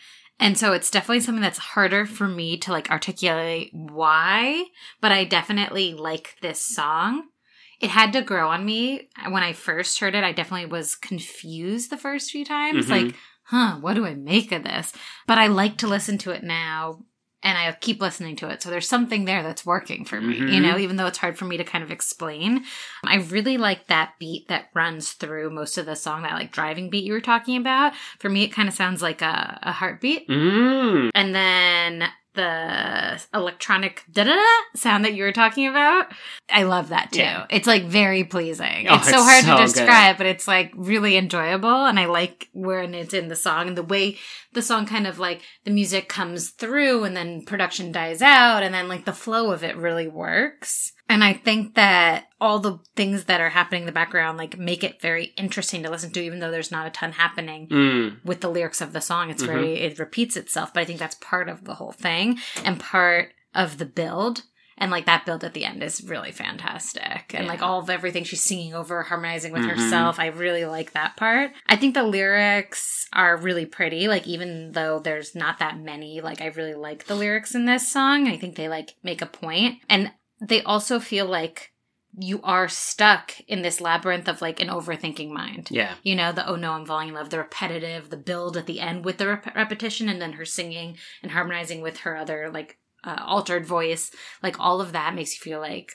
And 0.40 0.58
so 0.58 0.72
it's 0.72 0.90
definitely 0.90 1.20
something 1.20 1.42
that's 1.42 1.58
harder 1.58 2.04
for 2.04 2.26
me 2.26 2.56
to 2.58 2.72
like 2.72 2.90
articulate 2.90 3.70
why, 3.72 4.64
but 5.00 5.12
I 5.12 5.24
definitely 5.24 5.94
like 5.94 6.36
this 6.42 6.60
song. 6.60 7.28
It 7.80 7.90
had 7.90 8.12
to 8.14 8.22
grow 8.22 8.48
on 8.48 8.64
me. 8.64 9.08
When 9.28 9.42
I 9.42 9.52
first 9.52 10.00
heard 10.00 10.14
it, 10.14 10.24
I 10.24 10.32
definitely 10.32 10.66
was 10.66 10.96
confused 10.96 11.90
the 11.90 11.96
first 11.96 12.30
few 12.30 12.44
times. 12.44 12.86
Mhm. 12.86 12.90
Like, 12.90 13.14
huh, 13.44 13.76
what 13.80 13.94
do 13.94 14.06
I 14.06 14.14
make 14.14 14.52
of 14.52 14.64
this? 14.64 14.92
But 15.26 15.38
I 15.38 15.48
like 15.48 15.78
to 15.78 15.86
listen 15.86 16.18
to 16.18 16.30
it 16.30 16.42
now 16.42 17.04
and 17.42 17.58
I 17.58 17.72
keep 17.80 18.00
listening 18.00 18.36
to 18.36 18.48
it. 18.48 18.62
So 18.62 18.70
there's 18.70 18.88
something 18.88 19.24
there 19.24 19.42
that's 19.42 19.66
working 19.66 20.04
for 20.04 20.20
me, 20.20 20.36
you 20.36 20.44
Mhm. 20.44 20.62
know, 20.62 20.78
even 20.78 20.96
though 20.96 21.06
it's 21.06 21.18
hard 21.18 21.38
for 21.38 21.44
me 21.44 21.56
to 21.56 21.64
kind 21.64 21.82
of 21.82 21.90
explain. 21.90 22.64
I 23.04 23.16
really 23.16 23.56
like 23.56 23.88
that 23.88 24.14
beat 24.18 24.48
that 24.48 24.70
runs 24.74 25.12
through 25.12 25.50
most 25.50 25.78
of 25.78 25.86
the 25.86 25.96
song, 25.96 26.22
that 26.22 26.34
like 26.34 26.52
driving 26.52 26.90
beat 26.90 27.04
you 27.04 27.12
were 27.12 27.20
talking 27.20 27.56
about. 27.56 27.92
For 28.20 28.28
me, 28.28 28.44
it 28.44 28.48
kind 28.52 28.68
of 28.68 28.74
sounds 28.74 29.02
like 29.02 29.22
a, 29.22 29.58
a 29.62 29.72
heartbeat. 29.72 30.28
Mm. 30.28 31.10
And 31.14 31.34
then 31.34 32.08
the 32.34 33.22
electronic 33.34 34.04
da 34.10 34.24
da 34.24 34.40
sound 34.74 35.04
that 35.04 35.14
you 35.14 35.24
were 35.24 35.32
talking 35.32 35.66
about, 35.66 36.12
I 36.50 36.62
love 36.62 36.88
that 36.88 37.12
too. 37.12 37.20
Yeah. 37.20 37.46
It's 37.50 37.66
like 37.66 37.84
very 37.84 38.24
pleasing. 38.24 38.88
Oh, 38.88 38.96
it's 38.96 39.08
so 39.08 39.16
it's 39.16 39.22
hard 39.22 39.44
so 39.44 39.50
to 39.50 39.56
good. 39.56 39.66
describe, 39.66 40.16
but 40.16 40.26
it's 40.26 40.48
like 40.48 40.72
really 40.74 41.16
enjoyable. 41.16 41.86
And 41.86 41.98
I 41.98 42.06
like 42.06 42.48
when 42.52 42.94
it's 42.94 43.14
in 43.14 43.28
the 43.28 43.36
song 43.36 43.68
and 43.68 43.76
the 43.76 43.82
way 43.82 44.18
the 44.52 44.62
song 44.62 44.86
kind 44.86 45.06
of 45.06 45.18
like 45.18 45.42
the 45.64 45.70
music 45.70 46.08
comes 46.08 46.50
through 46.50 47.04
and 47.04 47.16
then 47.16 47.44
production 47.44 47.92
dies 47.92 48.22
out 48.22 48.62
and 48.62 48.74
then 48.74 48.88
like 48.88 49.04
the 49.04 49.12
flow 49.12 49.50
of 49.52 49.64
it 49.64 49.76
really 49.76 50.08
works. 50.08 50.92
And 51.12 51.22
I 51.22 51.34
think 51.34 51.74
that 51.74 52.26
all 52.40 52.58
the 52.58 52.78
things 52.96 53.24
that 53.24 53.40
are 53.40 53.50
happening 53.50 53.82
in 53.82 53.86
the 53.86 53.92
background 53.92 54.38
like 54.38 54.58
make 54.58 54.82
it 54.82 55.00
very 55.00 55.26
interesting 55.36 55.82
to 55.82 55.90
listen 55.90 56.10
to, 56.12 56.20
even 56.22 56.40
though 56.40 56.50
there's 56.50 56.70
not 56.72 56.86
a 56.86 56.90
ton 56.90 57.12
happening 57.12 57.68
Mm. 57.68 58.24
with 58.24 58.40
the 58.40 58.48
lyrics 58.48 58.80
of 58.80 58.92
the 58.92 59.00
song. 59.00 59.30
It's 59.30 59.42
Mhm. 59.42 59.46
very, 59.46 59.74
it 59.80 59.98
repeats 59.98 60.36
itself, 60.36 60.72
but 60.72 60.80
I 60.80 60.84
think 60.84 60.98
that's 60.98 61.16
part 61.16 61.48
of 61.48 61.64
the 61.64 61.74
whole 61.74 61.92
thing 61.92 62.38
and 62.64 62.80
part 62.80 63.32
of 63.54 63.78
the 63.78 63.84
build. 63.86 64.42
And 64.78 64.90
like 64.90 65.04
that 65.06 65.26
build 65.26 65.44
at 65.44 65.52
the 65.52 65.64
end 65.66 65.82
is 65.82 66.02
really 66.02 66.32
fantastic. 66.32 67.32
And 67.34 67.46
like 67.46 67.62
all 67.62 67.78
of 67.80 67.90
everything 67.90 68.24
she's 68.24 68.42
singing 68.42 68.74
over, 68.74 69.02
harmonizing 69.02 69.52
with 69.52 69.62
Mhm. 69.62 69.70
herself. 69.76 70.18
I 70.18 70.26
really 70.28 70.64
like 70.64 70.92
that 70.92 71.14
part. 71.16 71.52
I 71.68 71.76
think 71.76 71.94
the 71.94 72.02
lyrics 72.02 73.06
are 73.12 73.36
really 73.36 73.66
pretty. 73.66 74.08
Like 74.08 74.26
even 74.26 74.72
though 74.72 74.98
there's 74.98 75.34
not 75.34 75.58
that 75.58 75.78
many, 75.78 76.20
like 76.22 76.40
I 76.40 76.46
really 76.46 76.74
like 76.74 77.04
the 77.04 77.14
lyrics 77.14 77.54
in 77.54 77.66
this 77.66 77.86
song. 77.92 78.26
I 78.28 78.36
think 78.38 78.56
they 78.56 78.68
like 78.68 78.94
make 79.02 79.20
a 79.22 79.26
point. 79.26 79.78
And 79.90 80.10
they 80.42 80.62
also 80.62 80.98
feel 80.98 81.26
like 81.26 81.72
you 82.18 82.40
are 82.42 82.68
stuck 82.68 83.32
in 83.48 83.62
this 83.62 83.80
labyrinth 83.80 84.28
of 84.28 84.42
like 84.42 84.60
an 84.60 84.68
overthinking 84.68 85.30
mind. 85.30 85.68
Yeah. 85.70 85.94
You 86.02 86.14
know, 86.14 86.32
the 86.32 86.46
oh 86.46 86.56
no, 86.56 86.72
I'm 86.72 86.84
falling 86.84 87.08
in 87.08 87.14
love, 87.14 87.30
the 87.30 87.38
repetitive, 87.38 88.10
the 88.10 88.18
build 88.18 88.56
at 88.56 88.66
the 88.66 88.80
end 88.80 89.04
with 89.04 89.16
the 89.16 89.28
rep- 89.28 89.54
repetition, 89.54 90.08
and 90.08 90.20
then 90.20 90.34
her 90.34 90.44
singing 90.44 90.98
and 91.22 91.32
harmonizing 91.32 91.80
with 91.80 91.98
her 91.98 92.16
other 92.16 92.50
like 92.52 92.78
uh, 93.04 93.22
altered 93.24 93.66
voice. 93.66 94.10
Like 94.42 94.60
all 94.60 94.80
of 94.80 94.92
that 94.92 95.14
makes 95.14 95.34
you 95.34 95.40
feel 95.40 95.60
like 95.60 95.94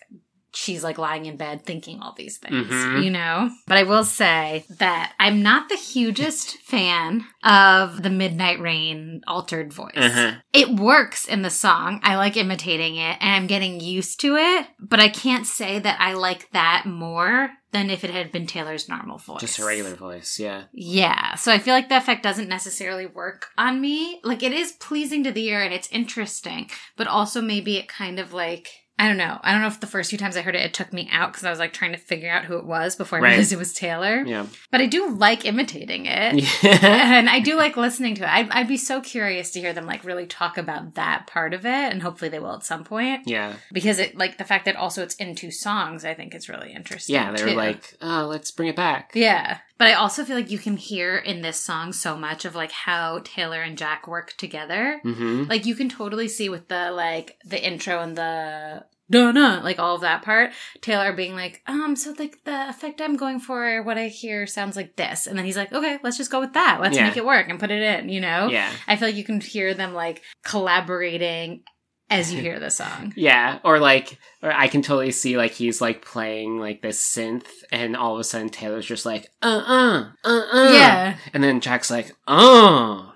she's 0.57 0.83
like 0.83 0.97
lying 0.97 1.27
in 1.27 1.37
bed 1.37 1.63
thinking 1.63 2.01
all 2.01 2.13
these 2.17 2.37
things, 2.37 2.67
Mhm. 2.67 3.03
you 3.03 3.11
know? 3.11 3.51
But 3.67 3.77
I 3.77 3.83
will 3.83 4.03
say 4.03 4.65
that 4.79 5.13
I'm 5.19 5.43
not 5.43 5.69
the 5.69 5.75
hugest 5.75 6.57
fan 6.63 7.25
of 7.43 8.01
the 8.01 8.09
Midnight 8.09 8.59
Rain 8.59 9.21
altered 9.27 9.71
voice. 9.71 9.91
Uh-huh. 9.95 10.31
It 10.53 10.69
works 10.71 11.25
in 11.25 11.43
the 11.43 11.51
song. 11.51 11.99
I 12.01 12.15
like 12.15 12.35
imitating 12.37 12.95
it 12.95 13.17
and 13.21 13.35
I'm 13.35 13.45
getting 13.47 13.79
used 13.79 14.19
to 14.21 14.35
it, 14.35 14.65
but 14.79 14.99
I 14.99 15.09
can't 15.09 15.45
say 15.45 15.77
that 15.77 16.01
I 16.01 16.13
like 16.13 16.49
that 16.51 16.85
more 16.87 17.51
than 17.71 17.89
if 17.91 18.03
it 18.03 18.09
had 18.09 18.31
been 18.31 18.47
Taylor's 18.47 18.89
normal 18.89 19.19
voice. 19.19 19.41
Just 19.41 19.59
a 19.59 19.65
regular 19.65 19.93
voice. 19.93 20.39
Yeah. 20.39 20.63
Yeah. 20.73 21.35
So 21.35 21.51
I 21.51 21.59
feel 21.59 21.75
like 21.75 21.89
the 21.89 21.97
effect 21.97 22.23
doesn't 22.23 22.49
necessarily 22.49 23.05
work 23.05 23.49
on 23.59 23.79
me. 23.79 24.21
Like 24.23 24.41
it 24.41 24.53
is 24.53 24.71
pleasing 24.71 25.23
to 25.25 25.31
the 25.31 25.45
ear 25.49 25.61
and 25.61 25.73
it's 25.73 25.89
interesting, 25.91 26.71
but 26.95 27.05
also 27.07 27.41
maybe 27.41 27.77
it 27.77 27.87
kind 27.87 28.17
of 28.17 28.33
like 28.33 28.69
I 28.99 29.07
don't 29.07 29.17
know. 29.17 29.39
I 29.43 29.51
don't 29.51 29.61
know 29.61 29.67
if 29.67 29.79
the 29.79 29.85
first 29.85 30.09
few 30.09 30.17
times 30.17 30.35
I 30.35 30.41
heard 30.41 30.55
it, 30.55 30.65
it 30.65 30.73
took 30.73 30.91
me 30.91 31.07
out 31.11 31.31
because 31.31 31.45
I 31.45 31.51
was 31.51 31.59
like 31.59 31.71
trying 31.71 31.91
to 31.91 31.99
figure 31.99 32.31
out 32.31 32.45
who 32.45 32.57
it 32.57 32.65
was 32.65 32.95
before 32.95 33.19
I 33.19 33.21
Right. 33.21 33.29
realized 33.29 33.53
it 33.53 33.59
was 33.59 33.73
Taylor. 33.73 34.23
Yeah. 34.25 34.47
But 34.71 34.81
I 34.81 34.87
do 34.87 35.09
like 35.11 35.45
imitating 35.45 36.05
it. 36.07 36.43
Yeah. 36.63 37.17
And 37.17 37.29
I 37.29 37.39
do 37.39 37.55
like 37.55 37.77
listening 37.77 38.15
to 38.15 38.23
it. 38.23 38.29
I'd, 38.29 38.49
I'd 38.49 38.67
be 38.67 38.77
so 38.77 38.99
curious 39.01 39.51
to 39.51 39.59
hear 39.59 39.71
them 39.73 39.85
like 39.85 40.03
really 40.03 40.25
talk 40.25 40.57
about 40.57 40.95
that 40.95 41.27
part 41.27 41.53
of 41.53 41.65
it, 41.65 41.69
and 41.91 42.01
hopefully 42.01 42.29
they 42.29 42.39
will 42.39 42.53
at 42.55 42.63
some 42.65 42.83
point. 42.83 43.27
yeah. 43.27 43.53
Because 43.71 43.99
it 43.99 44.17
like 44.17 44.37
the 44.39 44.43
fact 44.43 44.65
that 44.65 44.75
also 44.75 45.03
it's 45.03 45.15
in 45.15 45.35
two 45.35 45.51
songs, 45.51 46.03
I 46.03 46.13
think 46.15 46.33
is 46.33 46.49
really 46.49 46.73
interesting. 46.73 47.13
Yeah. 47.15 47.31
They 47.31 47.43
were 47.43 47.49
too. 47.51 47.55
like, 47.55 47.95
oh, 48.01 48.25
let's 48.27 48.49
bring 48.51 48.69
it 48.69 48.75
back. 48.75 49.11
Yeah. 49.13 49.59
But 49.77 49.87
I 49.87 49.93
also 49.93 50.23
feel 50.23 50.35
like 50.35 50.51
you 50.51 50.57
can 50.57 50.77
hear 50.77 51.17
in 51.17 51.41
this 51.41 51.59
song 51.59 51.93
so 51.93 52.17
much 52.17 52.45
of 52.45 52.55
like 52.55 52.71
how 52.71 53.21
Taylor 53.23 53.61
and 53.61 53.77
Jack 53.77 54.07
work 54.07 54.33
together. 54.37 55.01
Mm-hmm. 55.05 55.43
Like 55.43 55.65
you 55.65 55.75
can 55.75 55.89
totally 55.89 56.27
see 56.27 56.49
with 56.49 56.67
the 56.67 56.91
like 56.91 57.37
the 57.45 57.63
intro 57.63 58.01
and 58.01 58.17
the 58.17 58.85
Donna, 59.09 59.61
like 59.63 59.79
all 59.79 59.95
of 59.95 60.01
that 60.01 60.21
part, 60.21 60.51
Taylor 60.81 61.13
being 61.13 61.33
like, 61.33 61.61
um, 61.65 61.95
so 61.95 62.13
like 62.19 62.43
the 62.43 62.67
effect 62.69 62.99
I'm 62.99 63.15
going 63.15 63.39
for, 63.39 63.81
what 63.83 63.97
I 63.97 64.07
hear 64.09 64.45
sounds 64.45 64.75
like 64.75 64.97
this. 64.97 65.27
And 65.27 65.37
then 65.37 65.45
he's 65.45 65.55
like, 65.55 65.71
okay, 65.71 65.97
let's 66.03 66.17
just 66.17 66.29
go 66.29 66.41
with 66.41 66.51
that. 66.53 66.79
Let's 66.81 66.97
Yeah. 66.97 67.07
make 67.07 67.15
it 67.15 67.25
work 67.25 67.47
and 67.47 67.57
put 67.57 67.71
it 67.71 67.81
in, 67.81 68.09
you 68.09 68.19
know? 68.19 68.49
Yeah. 68.49 68.69
I 68.85 68.97
feel 68.97 69.07
like 69.07 69.15
you 69.15 69.23
can 69.23 69.39
hear 69.39 69.73
them 69.73 69.93
like 69.93 70.23
collaborating 70.43 71.61
as 72.09 72.33
you 72.33 72.41
hear 72.47 72.59
the 72.59 72.69
song. 72.71 73.13
Yeah, 73.15 73.59
or 73.63 73.79
like, 73.79 74.17
or 74.41 74.51
I 74.51 74.67
can 74.67 74.81
totally 74.81 75.11
see 75.11 75.37
like 75.37 75.51
he's 75.51 75.81
like 75.81 76.03
playing 76.05 76.59
like 76.59 76.81
this 76.81 77.01
synth, 77.03 77.47
and 77.71 77.95
all 77.95 78.13
of 78.13 78.19
a 78.19 78.23
sudden 78.23 78.49
Taylor's 78.49 78.85
just 78.85 79.05
like, 79.05 79.29
uh 79.41 79.47
uh, 79.67 80.09
uh 80.23 80.45
uh. 80.51 80.71
Yeah. 80.73 81.17
And 81.33 81.43
then 81.43 81.59
Jack's 81.61 81.89
like, 81.91 82.11
oh, 82.27 83.13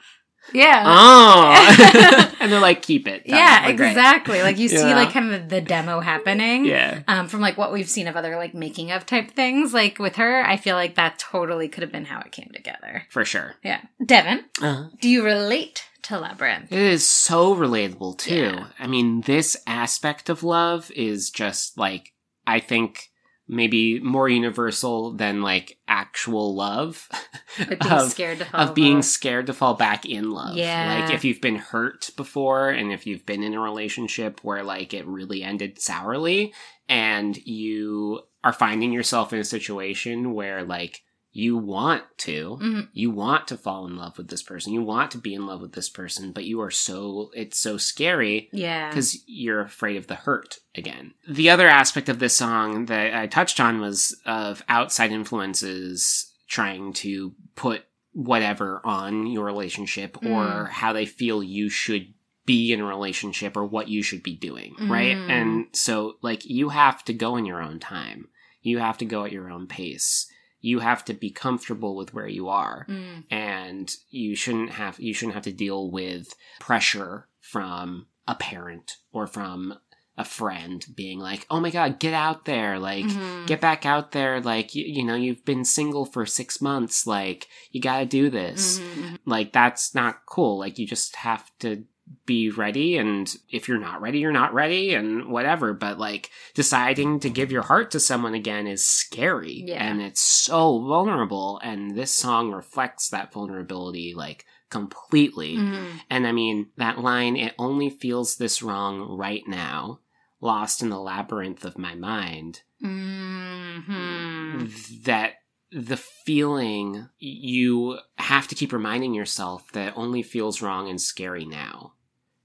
Yeah. 0.54 0.84
oh. 0.86 2.36
and 2.42 2.52
they're 2.52 2.60
like, 2.60 2.82
keep 2.82 3.08
it. 3.08 3.26
Done. 3.26 3.38
yeah, 3.38 3.68
We're 3.68 3.78
great. 3.78 3.90
exactly. 3.90 4.42
Like 4.42 4.58
you 4.58 4.68
see 4.68 4.76
Yeah. 4.90 4.96
like 4.96 5.12
kind 5.12 5.34
of 5.34 5.48
the 5.50 5.62
demo 5.62 6.00
happening. 6.02 6.66
Yeah. 6.66 7.04
Um, 7.08 7.28
from 7.28 7.40
like 7.42 7.58
what 7.58 7.72
we've 7.72 7.88
seen 7.90 8.08
of 8.08 8.16
other 8.18 8.36
like 8.36 8.54
making 8.54 8.92
of 8.92 9.06
type 9.06 9.32
things, 9.32 9.74
like 9.74 10.00
with 10.00 10.16
her, 10.18 10.44
I 10.44 10.58
feel 10.58 10.76
like 10.76 10.96
that 10.96 11.20
totally 11.20 11.70
could 11.70 11.84
have 11.84 11.92
been 11.92 12.06
how 12.06 12.20
it 12.20 12.32
came 12.32 12.50
together. 12.54 13.04
For 13.10 13.24
sure. 13.24 13.56
Yeah. 13.64 13.82
Devin, 14.06 14.44
Uh-huh. 14.62 14.90
do 15.00 15.08
you 15.10 15.24
relate 15.24 15.86
to 16.04 16.20
Labyrinth? 16.20 16.72
It 16.72 16.80
is 16.80 17.08
so 17.08 17.56
relatable 17.56 18.18
too. 18.18 18.36
Yeah. 18.36 18.68
I 18.80 18.88
mean, 18.88 19.22
this 19.22 19.58
aspect 19.68 20.30
of 20.30 20.44
love 20.44 20.92
is 20.96 21.30
just 21.30 21.78
like 21.78 22.14
I 22.46 22.60
think 22.60 23.12
maybe 23.48 24.00
more 24.00 24.30
universal 24.30 25.12
than 25.12 25.42
like 25.42 25.78
actual 25.88 26.56
love 26.56 27.10
being 27.58 27.92
of, 27.92 28.10
scared 28.10 28.40
to 28.40 28.46
fall 28.46 28.62
of 28.62 28.74
being 28.74 28.98
in 28.98 29.04
scared 29.04 29.48
to 29.48 29.54
fall 29.54 29.74
back 29.74 30.06
in 30.06 30.32
love. 30.32 30.56
Yeah. 30.56 31.02
Like 31.02 31.14
if 31.14 31.26
you've 31.26 31.42
been 31.42 31.58
hurt 31.58 32.12
before 32.16 32.70
and 32.70 32.94
if 32.94 33.06
you've 33.06 33.26
been 33.26 33.44
in 33.44 33.54
a 33.54 33.60
relationship 33.60 34.40
where 34.42 34.64
like 34.64 34.94
it 34.94 35.06
really 35.06 35.44
ended 35.44 35.82
sourly 35.82 36.54
and 36.88 37.36
you 37.46 38.22
are 38.44 38.54
finding 38.54 38.94
yourself 38.94 39.34
in 39.34 39.40
a 39.40 39.44
situation 39.44 40.34
where 40.34 40.64
like 40.64 41.02
you 41.34 41.56
want 41.58 42.04
to 42.18 42.58
Mhm. 42.62 42.90
you 42.92 43.10
want 43.10 43.48
to 43.48 43.58
fall 43.58 43.88
in 43.88 43.96
love 43.96 44.18
with 44.18 44.28
this 44.28 44.44
person 44.44 44.74
you 44.74 44.82
want 44.82 45.12
to 45.12 45.18
be 45.18 45.34
in 45.34 45.46
love 45.46 45.62
with 45.62 45.72
this 45.74 45.88
person 45.90 46.32
but 46.34 46.44
you 46.44 46.60
are 46.62 46.70
so 46.72 47.32
it's 47.34 47.58
so 47.58 47.78
scary 47.78 48.50
Yeah. 48.52 48.90
because 48.90 49.24
you're 49.28 49.62
afraid 49.62 49.96
of 49.98 50.08
the 50.08 50.16
hurt 50.16 50.58
again. 50.76 51.14
The 51.30 51.50
other 51.50 51.68
aspect 51.70 52.10
of 52.10 52.20
this 52.20 52.36
song 52.36 52.86
that 52.88 53.14
I 53.16 53.28
touched 53.28 53.60
on 53.62 53.80
was 53.80 54.20
of 54.26 54.62
outside 54.68 55.12
influences 55.12 56.32
trying 56.48 56.94
to 56.94 57.34
put 57.56 57.84
whatever 58.14 58.82
on 58.84 59.26
your 59.28 59.46
relationship 59.46 60.18
or 60.18 60.66
Mm. 60.68 60.70
how 60.70 60.92
they 60.94 61.06
feel 61.06 61.42
you 61.42 61.70
should 61.70 62.14
be 62.46 62.74
in 62.74 62.82
a 62.82 62.86
relationship 62.86 63.56
or 63.56 63.64
what 63.66 63.88
you 63.88 64.02
should 64.04 64.24
be 64.24 64.36
doing, 64.36 64.76
right? 64.82 65.16
Mm. 65.16 65.30
And 65.30 65.66
so, 65.72 66.16
like, 66.22 66.44
you 66.44 66.70
have 66.70 67.06
to 67.06 67.14
go 67.14 67.38
in 67.38 67.46
your 67.46 67.62
own 67.62 67.80
time. 67.80 68.28
You 68.62 68.80
have 68.80 68.98
to 68.98 69.06
go 69.06 69.24
at 69.24 69.32
your 69.32 69.50
own 69.50 69.68
pace. 69.68 70.28
You 70.62 70.80
have 70.80 71.04
to 71.06 71.14
be 71.14 71.30
comfortable 71.32 71.96
with 71.96 72.14
where 72.14 72.28
you 72.28 72.48
are 72.50 72.86
Mm. 72.88 73.24
and 73.32 73.96
you 74.10 74.36
shouldn't 74.36 74.72
have 74.72 75.00
you 75.00 75.14
shouldn't 75.14 75.34
have 75.36 75.44
to 75.44 75.52
deal 75.52 75.90
with 75.92 76.34
pressure 76.60 77.28
from 77.40 78.08
a 78.28 78.36
parent 78.36 78.98
or 79.12 79.28
from 79.28 79.74
a 80.18 80.24
friend 80.26 80.86
being 80.96 81.20
like 81.20 81.48
oh 81.50 81.60
my 81.60 81.72
god 81.72 81.98
get 81.98 82.14
out 82.14 82.46
there 82.46 82.78
like 82.78 83.06
Mhm. 83.06 83.48
get 83.48 83.60
back 83.62 83.86
out 83.86 84.12
there 84.12 84.40
like 84.42 84.76
you, 84.76 84.84
you 84.86 85.04
know 85.04 85.16
you've 85.16 85.44
been 85.46 85.66
single 85.66 86.06
for 86.06 86.26
six 86.26 86.62
months 86.62 87.08
like 87.08 87.48
you 87.72 87.82
gotta 87.82 88.06
do 88.06 88.30
this 88.30 88.80
Mhm. 88.80 89.18
like 89.26 89.52
that's 89.54 89.96
not 89.96 90.26
cool 90.28 90.60
like 90.60 90.78
you 90.78 90.86
just 90.86 91.16
have 91.16 91.50
to 91.60 91.86
be 92.26 92.50
ready 92.50 92.98
and 92.98 93.36
if 93.50 93.68
you're 93.68 93.80
not 93.80 94.02
ready 94.02 94.20
you're 94.20 94.32
not 94.32 94.54
ready 94.54 94.94
and 94.94 95.28
whatever 95.30 95.74
but 95.74 95.98
like 96.00 96.30
deciding 96.54 97.20
to 97.20 97.30
give 97.30 97.52
your 97.52 97.64
heart 97.64 97.92
to 97.92 98.00
someone 98.00 98.34
again 98.34 98.68
is 98.68 98.86
scary 98.86 99.64
Yeah. 99.68 99.84
and 99.84 100.02
it's 100.02 100.22
so 100.22 100.80
vulnerable 100.80 101.60
and 101.64 101.96
this 101.96 102.14
song 102.14 102.52
reflects 102.52 103.10
that 103.10 103.34
vulnerability 103.34 104.14
like 104.16 104.46
completely 104.70 105.58
Mhm. 105.58 105.88
and 106.10 106.26
i 106.28 106.32
mean 106.32 106.70
that 106.78 107.00
line 107.00 107.36
it 107.36 107.54
only 107.60 107.90
feels 107.90 108.38
this 108.38 108.62
wrong 108.62 109.02
right 109.18 109.44
now 109.48 110.00
lost 110.40 110.82
in 110.82 110.90
the 110.90 111.00
labyrinth 111.00 111.66
of 111.66 111.78
my 111.78 111.94
mind 111.96 112.62
Mhm. 112.82 115.04
that 115.04 115.34
the 115.72 115.98
feeling 115.98 117.08
you 117.20 117.98
have 118.18 118.48
to 118.50 118.56
keep 118.56 118.74
reminding 118.74 119.14
yourself 119.14 119.72
that 119.72 119.94
only 119.96 120.22
feels 120.22 120.62
wrong 120.62 120.90
and 120.90 121.02
scary 121.02 121.46
now 121.46 121.94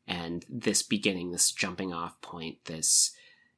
and 0.06 0.44
this 0.48 0.82
beginning 0.82 1.32
this 1.32 1.50
jumping 1.52 1.92
off 1.92 2.20
point 2.20 2.64
this 2.66 3.12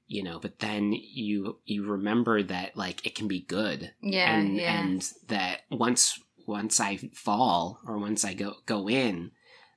you 0.06 0.22
know 0.22 0.38
but 0.38 0.58
then 0.60 0.92
you 0.92 1.58
you 1.64 1.84
remember 1.84 2.42
that 2.42 2.76
like 2.76 3.04
it 3.06 3.14
can 3.14 3.28
be 3.28 3.40
good 3.40 3.92
Yeah. 4.00 4.36
and 4.38 4.56
yeah. 4.56 4.80
and 4.80 5.12
that 5.28 5.60
once 5.70 6.18
once 6.46 6.80
i 6.80 6.96
fall 7.12 7.80
or 7.86 7.98
once 7.98 8.24
i 8.24 8.32
go 8.32 8.54
go 8.64 8.88
in 8.88 9.32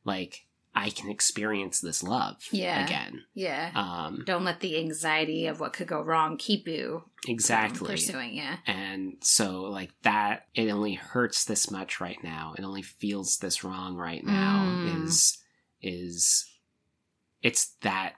like 0.05 0.45
i 0.73 0.89
can 0.89 1.09
experience 1.11 1.81
this 1.81 2.01
love 2.01 2.37
Yeah. 2.53 2.85
again 2.85 3.23
yeah. 3.33 3.71
um 3.75 4.23
Don't 4.25 4.45
let 4.45 4.61
the 4.61 4.77
anxiety 4.79 5.47
of 5.47 5.59
what 5.59 5.73
could 5.73 5.87
go 5.87 6.01
wrong 6.01 6.37
keep 6.37 6.65
you 6.69 7.03
from 7.23 7.31
exactly 7.33 7.89
pursuing 7.91 8.37
it. 8.37 8.59
And 8.65 9.17
so, 9.21 9.63
like, 9.63 9.91
that, 10.03 10.47
it 10.55 10.69
only 10.71 10.93
hurts 10.95 11.43
this 11.45 11.69
much 11.69 11.99
right 12.01 12.17
now. 12.23 12.55
It 12.57 12.63
only 12.63 12.81
feels 12.81 13.37
this 13.37 13.63
wrong 13.63 13.95
right 13.95 14.23
now 14.25 14.63
Mm. 14.65 15.05
is, 15.05 15.37
is, 15.83 16.45
it's 17.41 17.75
that 17.81 18.13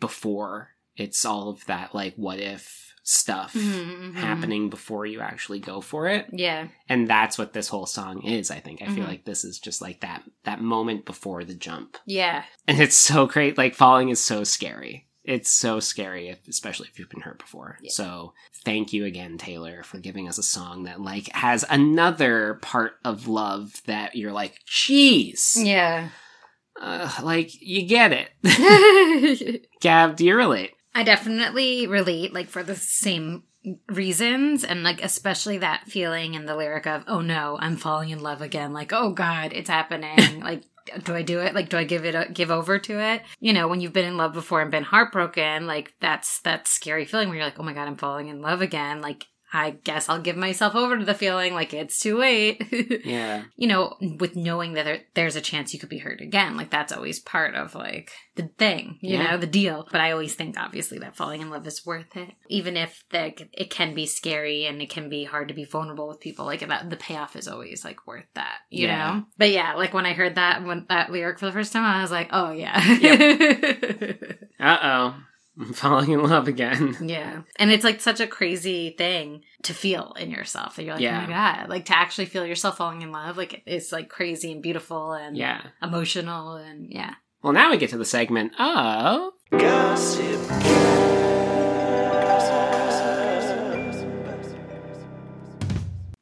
before. 0.00 0.70
It's 0.96 1.24
all 1.24 1.48
of 1.48 1.64
that, 1.66 1.94
like, 1.94 2.14
what 2.16 2.38
if 2.38 2.94
stuff 3.06 3.52
Mhm, 3.52 4.12
mhm. 4.12 4.14
happening 4.14 4.70
before 4.70 5.04
you 5.04 5.20
actually 5.20 5.58
go 5.58 5.82
for 5.82 6.08
it. 6.08 6.26
Yeah. 6.32 6.68
And 6.88 7.06
that's 7.06 7.36
what 7.36 7.52
this 7.52 7.68
whole 7.68 7.84
song 7.84 8.22
is, 8.22 8.50
I 8.50 8.60
think. 8.60 8.80
I 8.80 8.86
feel 8.86 9.04
Mhm. 9.04 9.08
like 9.08 9.24
this 9.26 9.44
is 9.44 9.58
just 9.58 9.82
like 9.82 10.00
that, 10.00 10.22
that 10.44 10.62
moment 10.62 11.04
before 11.04 11.44
the 11.44 11.52
jump. 11.54 11.98
Yeah. 12.06 12.44
And 12.66 12.80
it's 12.80 12.96
so 12.96 13.26
great. 13.26 13.58
Like, 13.58 13.74
falling 13.74 14.08
is 14.08 14.20
so 14.22 14.42
scary. 14.42 15.08
It's 15.22 15.50
so 15.50 15.80
scary, 15.80 16.28
if, 16.28 16.46
especially 16.48 16.88
if 16.88 16.98
you've 16.98 17.10
been 17.10 17.22
hurt 17.22 17.38
before. 17.38 17.78
Yeah. 17.82 17.90
So, 17.92 18.32
thank 18.64 18.92
you 18.94 19.04
again, 19.04 19.36
Taylor, 19.36 19.82
for 19.82 19.98
giving 19.98 20.26
us 20.28 20.38
a 20.38 20.42
song 20.42 20.84
that, 20.84 21.00
like, 21.02 21.28
has 21.32 21.64
another 21.68 22.54
part 22.62 22.94
of 23.04 23.26
love 23.28 23.82
that 23.86 24.16
you're 24.16 24.32
like, 24.32 24.60
jeez. 24.66 25.56
Yeah. 25.62 26.08
Uh, 26.80 27.10
like, 27.22 27.50
you 27.60 27.86
get 27.86 28.12
it. 28.12 29.66
Gab, 29.80 30.16
do 30.16 30.26
you 30.26 30.36
relate? 30.36 30.72
I 30.94 31.02
definitely 31.02 31.86
relate, 31.86 32.32
like 32.32 32.48
for 32.48 32.62
the 32.62 32.76
same 32.76 33.44
reasons, 33.88 34.64
and 34.64 34.82
like 34.82 35.02
especially 35.02 35.58
that 35.58 35.88
feeling 35.88 36.34
in 36.34 36.46
the 36.46 36.54
lyric 36.54 36.86
of 36.86 37.02
"Oh 37.08 37.20
no, 37.20 37.56
I'm 37.60 37.76
falling 37.76 38.10
in 38.10 38.20
love 38.20 38.42
again." 38.42 38.72
Like, 38.72 38.92
oh 38.92 39.10
god, 39.10 39.52
it's 39.52 39.70
happening. 39.70 40.40
like 40.42 40.62
do 41.02 41.14
I 41.14 41.22
do 41.22 41.40
it? 41.40 41.54
Like, 41.54 41.68
do 41.68 41.78
I 41.78 41.84
give 41.84 42.04
it, 42.04 42.14
a, 42.14 42.28
give 42.30 42.50
over 42.50 42.78
to 42.78 43.00
it? 43.00 43.22
You 43.40 43.52
know, 43.52 43.68
when 43.68 43.80
you've 43.80 43.92
been 43.92 44.04
in 44.04 44.16
love 44.16 44.32
before 44.34 44.60
and 44.60 44.70
been 44.70 44.82
heartbroken, 44.82 45.66
like 45.66 45.94
that's 46.00 46.40
that 46.40 46.68
scary 46.68 47.04
feeling 47.04 47.28
where 47.28 47.38
you're 47.38 47.46
like, 47.46 47.58
oh 47.58 47.62
my 47.62 47.72
God, 47.72 47.88
I'm 47.88 47.96
falling 47.96 48.28
in 48.28 48.42
love 48.42 48.60
again. 48.60 49.00
Like, 49.00 49.26
I 49.54 49.70
guess 49.70 50.08
I'll 50.08 50.20
give 50.20 50.36
myself 50.36 50.74
over 50.74 50.98
to 50.98 51.04
the 51.04 51.14
feeling 51.14 51.54
like 51.54 51.72
it's 51.72 52.00
too 52.00 52.18
late. 52.18 52.60
Yeah. 53.04 53.44
you 53.56 53.68
know, 53.68 53.96
with 54.18 54.34
knowing 54.34 54.72
that 54.74 54.84
there, 54.84 55.00
there's 55.14 55.36
a 55.36 55.40
chance 55.40 55.72
you 55.72 55.78
could 55.78 55.88
be 55.88 55.98
hurt 55.98 56.20
again. 56.20 56.56
Like 56.56 56.70
that's 56.70 56.92
always 56.92 57.20
part 57.20 57.54
of 57.54 57.74
like 57.74 58.10
the 58.34 58.48
thing, 58.58 58.98
you 59.00 59.16
Yeah. 59.16 59.30
know, 59.30 59.36
the 59.36 59.46
deal. 59.46 59.86
But 59.92 60.00
I 60.00 60.10
always 60.10 60.34
think 60.34 60.58
obviously 60.58 60.98
that 60.98 61.16
falling 61.16 61.40
in 61.40 61.50
love 61.50 61.66
is 61.68 61.86
worth 61.86 62.16
it. 62.16 62.30
Even 62.48 62.76
if 62.76 63.04
the, 63.10 63.32
it 63.52 63.70
can 63.70 63.94
be 63.94 64.06
scary 64.06 64.66
and 64.66 64.82
it 64.82 64.90
can 64.90 65.08
be 65.08 65.22
hard 65.24 65.48
to 65.48 65.54
be 65.54 65.64
vulnerable 65.64 66.08
with 66.08 66.18
people, 66.20 66.44
like 66.46 66.66
that 66.66 66.90
the 66.90 66.96
payoff 66.96 67.36
is 67.36 67.46
always 67.46 67.84
like 67.84 68.06
worth 68.08 68.26
that, 68.34 68.56
you 68.70 68.88
Yeah. 68.88 68.96
know? 69.14 69.24
But 69.38 69.50
yeah, 69.50 69.74
like 69.74 69.94
when 69.94 70.06
I 70.06 70.14
heard 70.14 70.34
that 70.34 70.64
when 70.64 70.86
that 70.88 71.12
lyric 71.12 71.38
for 71.38 71.46
the 71.46 71.52
first 71.52 71.72
time, 71.72 71.84
I 71.84 72.02
was 72.02 72.10
like, 72.10 72.30
oh 72.32 72.50
yeah. 72.50 72.74
Uh 74.60 74.78
oh. 74.82 75.14
I'm 75.58 75.72
falling 75.72 76.10
in 76.10 76.22
love 76.22 76.48
again. 76.48 76.96
Yeah. 77.08 77.42
And 77.56 77.70
it's 77.70 77.84
like 77.84 78.00
such 78.00 78.20
a 78.20 78.26
crazy 78.26 78.90
thing 78.96 79.42
to 79.62 79.72
feel 79.74 80.14
in 80.18 80.30
yourself. 80.30 80.76
That 80.76 80.84
you're 80.84 80.94
like, 80.94 81.02
Yeah. 81.02 81.24
oh 81.24 81.30
my 81.30 81.32
God. 81.32 81.68
Like 81.68 81.84
to 81.86 81.96
actually 81.96 82.26
feel 82.26 82.44
yourself 82.46 82.76
falling 82.78 83.02
in 83.02 83.12
love. 83.12 83.36
Like 83.36 83.62
it's 83.66 83.92
like 83.92 84.08
crazy 84.08 84.50
and 84.52 84.62
beautiful 84.62 85.12
and 85.12 85.36
Yeah. 85.36 85.62
emotional 85.82 86.56
and 86.56 86.90
yeah. 86.90 87.14
Well, 87.42 87.52
now 87.52 87.70
we 87.70 87.76
get 87.76 87.90
to 87.90 87.98
the 87.98 88.04
segment 88.04 88.58
of. 88.58 89.32
Gossip. 89.50 90.40